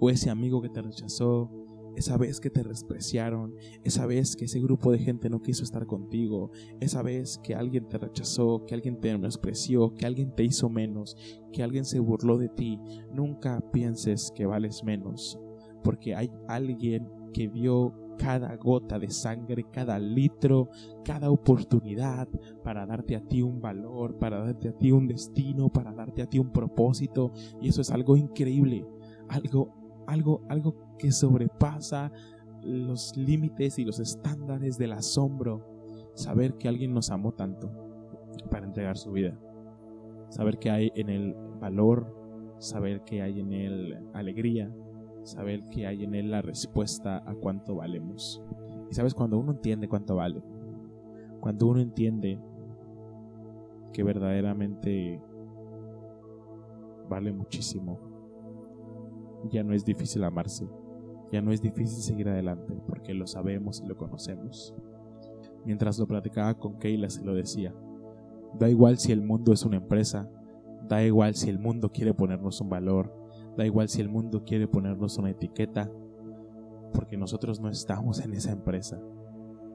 o 0.00 0.10
ese 0.10 0.30
amigo 0.30 0.60
que 0.60 0.70
te 0.70 0.82
rechazó, 0.82 1.50
esa 1.96 2.18
vez 2.18 2.40
que 2.40 2.50
te 2.50 2.62
despreciaron, 2.62 3.54
esa 3.82 4.06
vez 4.06 4.36
que 4.36 4.44
ese 4.44 4.60
grupo 4.60 4.92
de 4.92 4.98
gente 4.98 5.30
no 5.30 5.40
quiso 5.40 5.64
estar 5.64 5.86
contigo, 5.86 6.50
esa 6.78 7.02
vez 7.02 7.38
que 7.42 7.54
alguien 7.54 7.88
te 7.88 7.96
rechazó, 7.96 8.64
que 8.66 8.74
alguien 8.74 9.00
te 9.00 9.12
menospreció, 9.12 9.94
que 9.94 10.04
alguien 10.04 10.34
te 10.34 10.44
hizo 10.44 10.68
menos, 10.68 11.16
que 11.52 11.62
alguien 11.62 11.84
se 11.84 11.98
burló 11.98 12.36
de 12.36 12.50
ti, 12.50 12.78
nunca 13.12 13.62
pienses 13.72 14.30
que 14.34 14.44
vales 14.44 14.84
menos, 14.84 15.38
porque 15.86 16.16
hay 16.16 16.32
alguien 16.48 17.08
que 17.32 17.46
dio 17.46 17.94
cada 18.18 18.56
gota 18.56 18.98
de 18.98 19.08
sangre, 19.08 19.66
cada 19.70 20.00
litro, 20.00 20.68
cada 21.04 21.30
oportunidad 21.30 22.26
para 22.64 22.84
darte 22.86 23.14
a 23.14 23.20
ti 23.20 23.40
un 23.40 23.60
valor, 23.60 24.18
para 24.18 24.40
darte 24.40 24.70
a 24.70 24.72
ti 24.76 24.90
un 24.90 25.06
destino, 25.06 25.68
para 25.68 25.92
darte 25.92 26.22
a 26.22 26.26
ti 26.26 26.40
un 26.40 26.50
propósito. 26.50 27.30
Y 27.62 27.68
eso 27.68 27.82
es 27.82 27.92
algo 27.92 28.16
increíble, 28.16 28.84
algo, 29.28 30.02
algo, 30.08 30.42
algo 30.48 30.74
que 30.98 31.12
sobrepasa 31.12 32.10
los 32.62 33.16
límites 33.16 33.78
y 33.78 33.84
los 33.84 34.00
estándares 34.00 34.78
del 34.78 34.90
asombro. 34.90 35.64
Saber 36.14 36.54
que 36.54 36.66
alguien 36.66 36.92
nos 36.92 37.12
amó 37.12 37.30
tanto 37.30 37.70
para 38.50 38.66
entregar 38.66 38.96
su 38.96 39.12
vida. 39.12 39.38
Saber 40.30 40.58
que 40.58 40.68
hay 40.68 40.90
en 40.96 41.10
él 41.10 41.36
valor, 41.60 42.12
saber 42.58 43.04
que 43.04 43.22
hay 43.22 43.38
en 43.38 43.52
él 43.52 44.08
alegría, 44.14 44.68
saber 45.26 45.68
que 45.68 45.86
hay 45.86 46.04
en 46.04 46.14
él 46.14 46.30
la 46.30 46.42
respuesta 46.42 47.22
a 47.26 47.34
cuánto 47.34 47.76
valemos. 47.76 48.42
Y 48.90 48.94
sabes, 48.94 49.14
cuando 49.14 49.38
uno 49.38 49.52
entiende 49.52 49.88
cuánto 49.88 50.16
vale, 50.16 50.42
cuando 51.40 51.66
uno 51.66 51.80
entiende 51.80 52.38
que 53.92 54.02
verdaderamente 54.02 55.20
vale 57.08 57.32
muchísimo, 57.32 57.98
ya 59.50 59.62
no 59.62 59.74
es 59.74 59.84
difícil 59.84 60.24
amarse, 60.24 60.68
ya 61.32 61.42
no 61.42 61.52
es 61.52 61.60
difícil 61.60 62.02
seguir 62.02 62.28
adelante 62.28 62.74
porque 62.86 63.14
lo 63.14 63.26
sabemos 63.26 63.80
y 63.84 63.86
lo 63.86 63.96
conocemos. 63.96 64.74
Mientras 65.64 65.98
lo 65.98 66.06
platicaba 66.06 66.54
con 66.54 66.78
Keila 66.78 67.10
se 67.10 67.24
lo 67.24 67.34
decía, 67.34 67.74
da 68.58 68.68
igual 68.68 68.98
si 68.98 69.12
el 69.12 69.22
mundo 69.22 69.52
es 69.52 69.64
una 69.64 69.78
empresa, 69.78 70.30
da 70.88 71.02
igual 71.04 71.34
si 71.34 71.50
el 71.50 71.58
mundo 71.58 71.90
quiere 71.90 72.14
ponernos 72.14 72.60
un 72.60 72.68
valor, 72.68 73.25
da 73.56 73.64
igual 73.64 73.88
si 73.88 74.00
el 74.00 74.08
mundo 74.08 74.44
quiere 74.44 74.68
ponernos 74.68 75.18
una 75.18 75.30
etiqueta, 75.30 75.90
porque 76.92 77.16
nosotros 77.16 77.60
no 77.60 77.68
estamos 77.68 78.20
en 78.20 78.34
esa 78.34 78.52
empresa, 78.52 79.00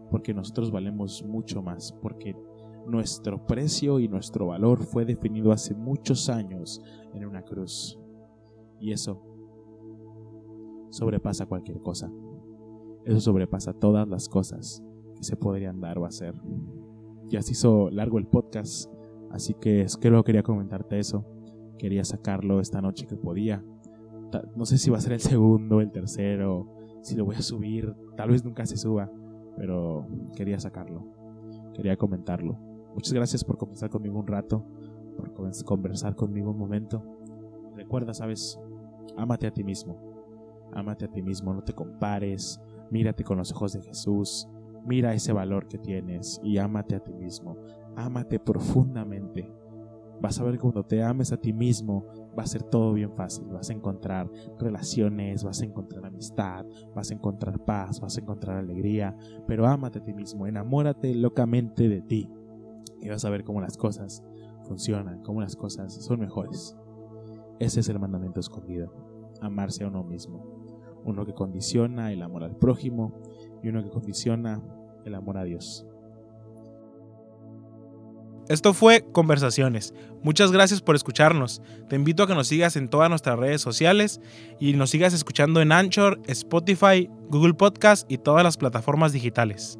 porque 0.09 0.33
nosotros 0.33 0.71
valemos 0.71 1.23
mucho 1.23 1.61
más, 1.61 1.91
porque 2.01 2.35
nuestro 2.87 3.45
precio 3.45 3.99
y 3.99 4.07
nuestro 4.07 4.47
valor 4.47 4.83
fue 4.83 5.05
definido 5.05 5.51
hace 5.51 5.73
muchos 5.73 6.29
años 6.29 6.81
en 7.13 7.25
una 7.25 7.43
cruz. 7.43 7.99
Y 8.79 8.91
eso 8.91 9.21
sobrepasa 10.89 11.45
cualquier 11.45 11.81
cosa. 11.81 12.11
Eso 13.05 13.19
sobrepasa 13.19 13.73
todas 13.73 14.07
las 14.07 14.29
cosas 14.29 14.83
que 15.15 15.23
se 15.23 15.35
podrían 15.35 15.79
dar 15.79 15.97
o 15.97 16.05
hacer. 16.05 16.35
Ya 17.29 17.41
se 17.41 17.53
hizo 17.53 17.89
largo 17.89 18.19
el 18.19 18.27
podcast, 18.27 18.91
así 19.31 19.53
que 19.53 19.85
creo 19.99 20.23
que 20.23 20.27
quería 20.27 20.43
comentarte 20.43 20.99
eso. 20.99 21.25
Quería 21.77 22.03
sacarlo 22.03 22.59
esta 22.59 22.81
noche 22.81 23.07
que 23.07 23.15
podía. 23.15 23.63
No 24.55 24.65
sé 24.65 24.77
si 24.77 24.89
va 24.89 24.97
a 24.97 25.01
ser 25.01 25.13
el 25.13 25.19
segundo, 25.19 25.81
el 25.81 25.91
tercero, 25.91 26.67
si 27.01 27.15
lo 27.15 27.25
voy 27.25 27.35
a 27.35 27.41
subir, 27.41 27.93
tal 28.15 28.29
vez 28.29 28.43
nunca 28.43 28.65
se 28.65 28.77
suba, 28.77 29.11
pero 29.57 30.07
quería 30.35 30.59
sacarlo. 30.59 31.05
Quería 31.73 31.97
comentarlo. 31.97 32.57
Muchas 32.93 33.13
gracias 33.13 33.43
por 33.43 33.57
conversar 33.57 33.89
conmigo 33.89 34.19
un 34.19 34.27
rato, 34.27 34.65
por 35.17 35.33
conversar 35.63 36.15
conmigo 36.15 36.51
un 36.51 36.57
momento. 36.57 37.03
Recuerda, 37.75 38.13
sabes, 38.13 38.59
ámate 39.17 39.47
a 39.47 39.51
ti 39.51 39.63
mismo 39.63 40.11
Ámate 40.73 41.05
a 41.05 41.11
ti 41.11 41.21
mismo, 41.21 41.53
no 41.53 41.63
te 41.63 41.73
compares, 41.73 42.61
mírate 42.89 43.23
con 43.23 43.37
los 43.37 43.51
ojos 43.51 43.73
de 43.73 43.81
Jesús, 43.81 44.47
mira 44.85 45.13
ese 45.13 45.33
valor 45.33 45.67
que 45.67 45.77
tienes 45.77 46.39
y 46.43 46.57
ámate 46.57 46.95
a 46.95 47.03
ti 47.03 47.13
mismo, 47.13 47.57
ámate 47.95 48.39
profundamente. 48.39 49.51
Vas 50.21 50.39
a 50.39 50.43
ver 50.43 50.53
que 50.53 50.59
cuando 50.59 50.83
te 50.83 51.03
ames 51.03 51.31
a 51.31 51.37
ti 51.37 51.51
mismo 51.51 52.05
va 52.37 52.43
a 52.43 52.47
ser 52.47 52.63
todo 52.63 52.93
bien 52.93 53.11
fácil, 53.13 53.45
vas 53.47 53.69
a 53.69 53.73
encontrar 53.73 54.29
relaciones, 54.59 55.43
vas 55.43 55.61
a 55.61 55.65
encontrar 55.65 56.05
amistad, 56.05 56.65
vas 56.95 57.09
a 57.09 57.13
encontrar 57.13 57.59
paz, 57.65 57.99
vas 57.99 58.17
a 58.17 58.21
encontrar 58.21 58.57
alegría, 58.57 59.15
pero 59.47 59.67
ámate 59.67 59.99
a 59.99 60.03
ti 60.03 60.13
mismo, 60.13 60.45
enamórate 60.45 61.15
locamente 61.15 61.89
de 61.89 62.01
ti 62.01 62.29
y 63.01 63.09
vas 63.09 63.25
a 63.25 63.29
ver 63.29 63.43
cómo 63.43 63.61
las 63.61 63.77
cosas 63.77 64.23
funcionan, 64.63 65.23
cómo 65.23 65.41
las 65.41 65.55
cosas 65.55 65.93
son 65.93 66.19
mejores. 66.19 66.77
Ese 67.59 67.79
es 67.79 67.89
el 67.89 67.99
mandamiento 67.99 68.39
escondido, 68.39 68.93
amarse 69.41 69.83
a 69.83 69.87
uno 69.87 70.03
mismo 70.03 70.61
uno 71.03 71.25
que 71.25 71.33
condiciona 71.33 72.11
el 72.11 72.21
amor 72.21 72.43
al 72.43 72.55
prójimo 72.55 73.21
y 73.63 73.69
uno 73.69 73.83
que 73.83 73.89
condiciona 73.89 74.61
el 75.05 75.15
amor 75.15 75.37
a 75.37 75.43
Dios. 75.43 75.87
Esto 78.51 78.73
fue 78.73 79.05
Conversaciones. 79.13 79.93
Muchas 80.23 80.51
gracias 80.51 80.81
por 80.81 80.97
escucharnos. 80.97 81.61
Te 81.87 81.95
invito 81.95 82.23
a 82.23 82.27
que 82.27 82.35
nos 82.35 82.49
sigas 82.49 82.75
en 82.75 82.89
todas 82.89 83.09
nuestras 83.09 83.39
redes 83.39 83.61
sociales 83.61 84.19
y 84.59 84.73
nos 84.73 84.89
sigas 84.89 85.13
escuchando 85.13 85.61
en 85.61 85.71
Anchor, 85.71 86.19
Spotify, 86.27 87.09
Google 87.29 87.53
Podcast 87.53 88.11
y 88.11 88.17
todas 88.17 88.43
las 88.43 88.57
plataformas 88.57 89.13
digitales. 89.13 89.79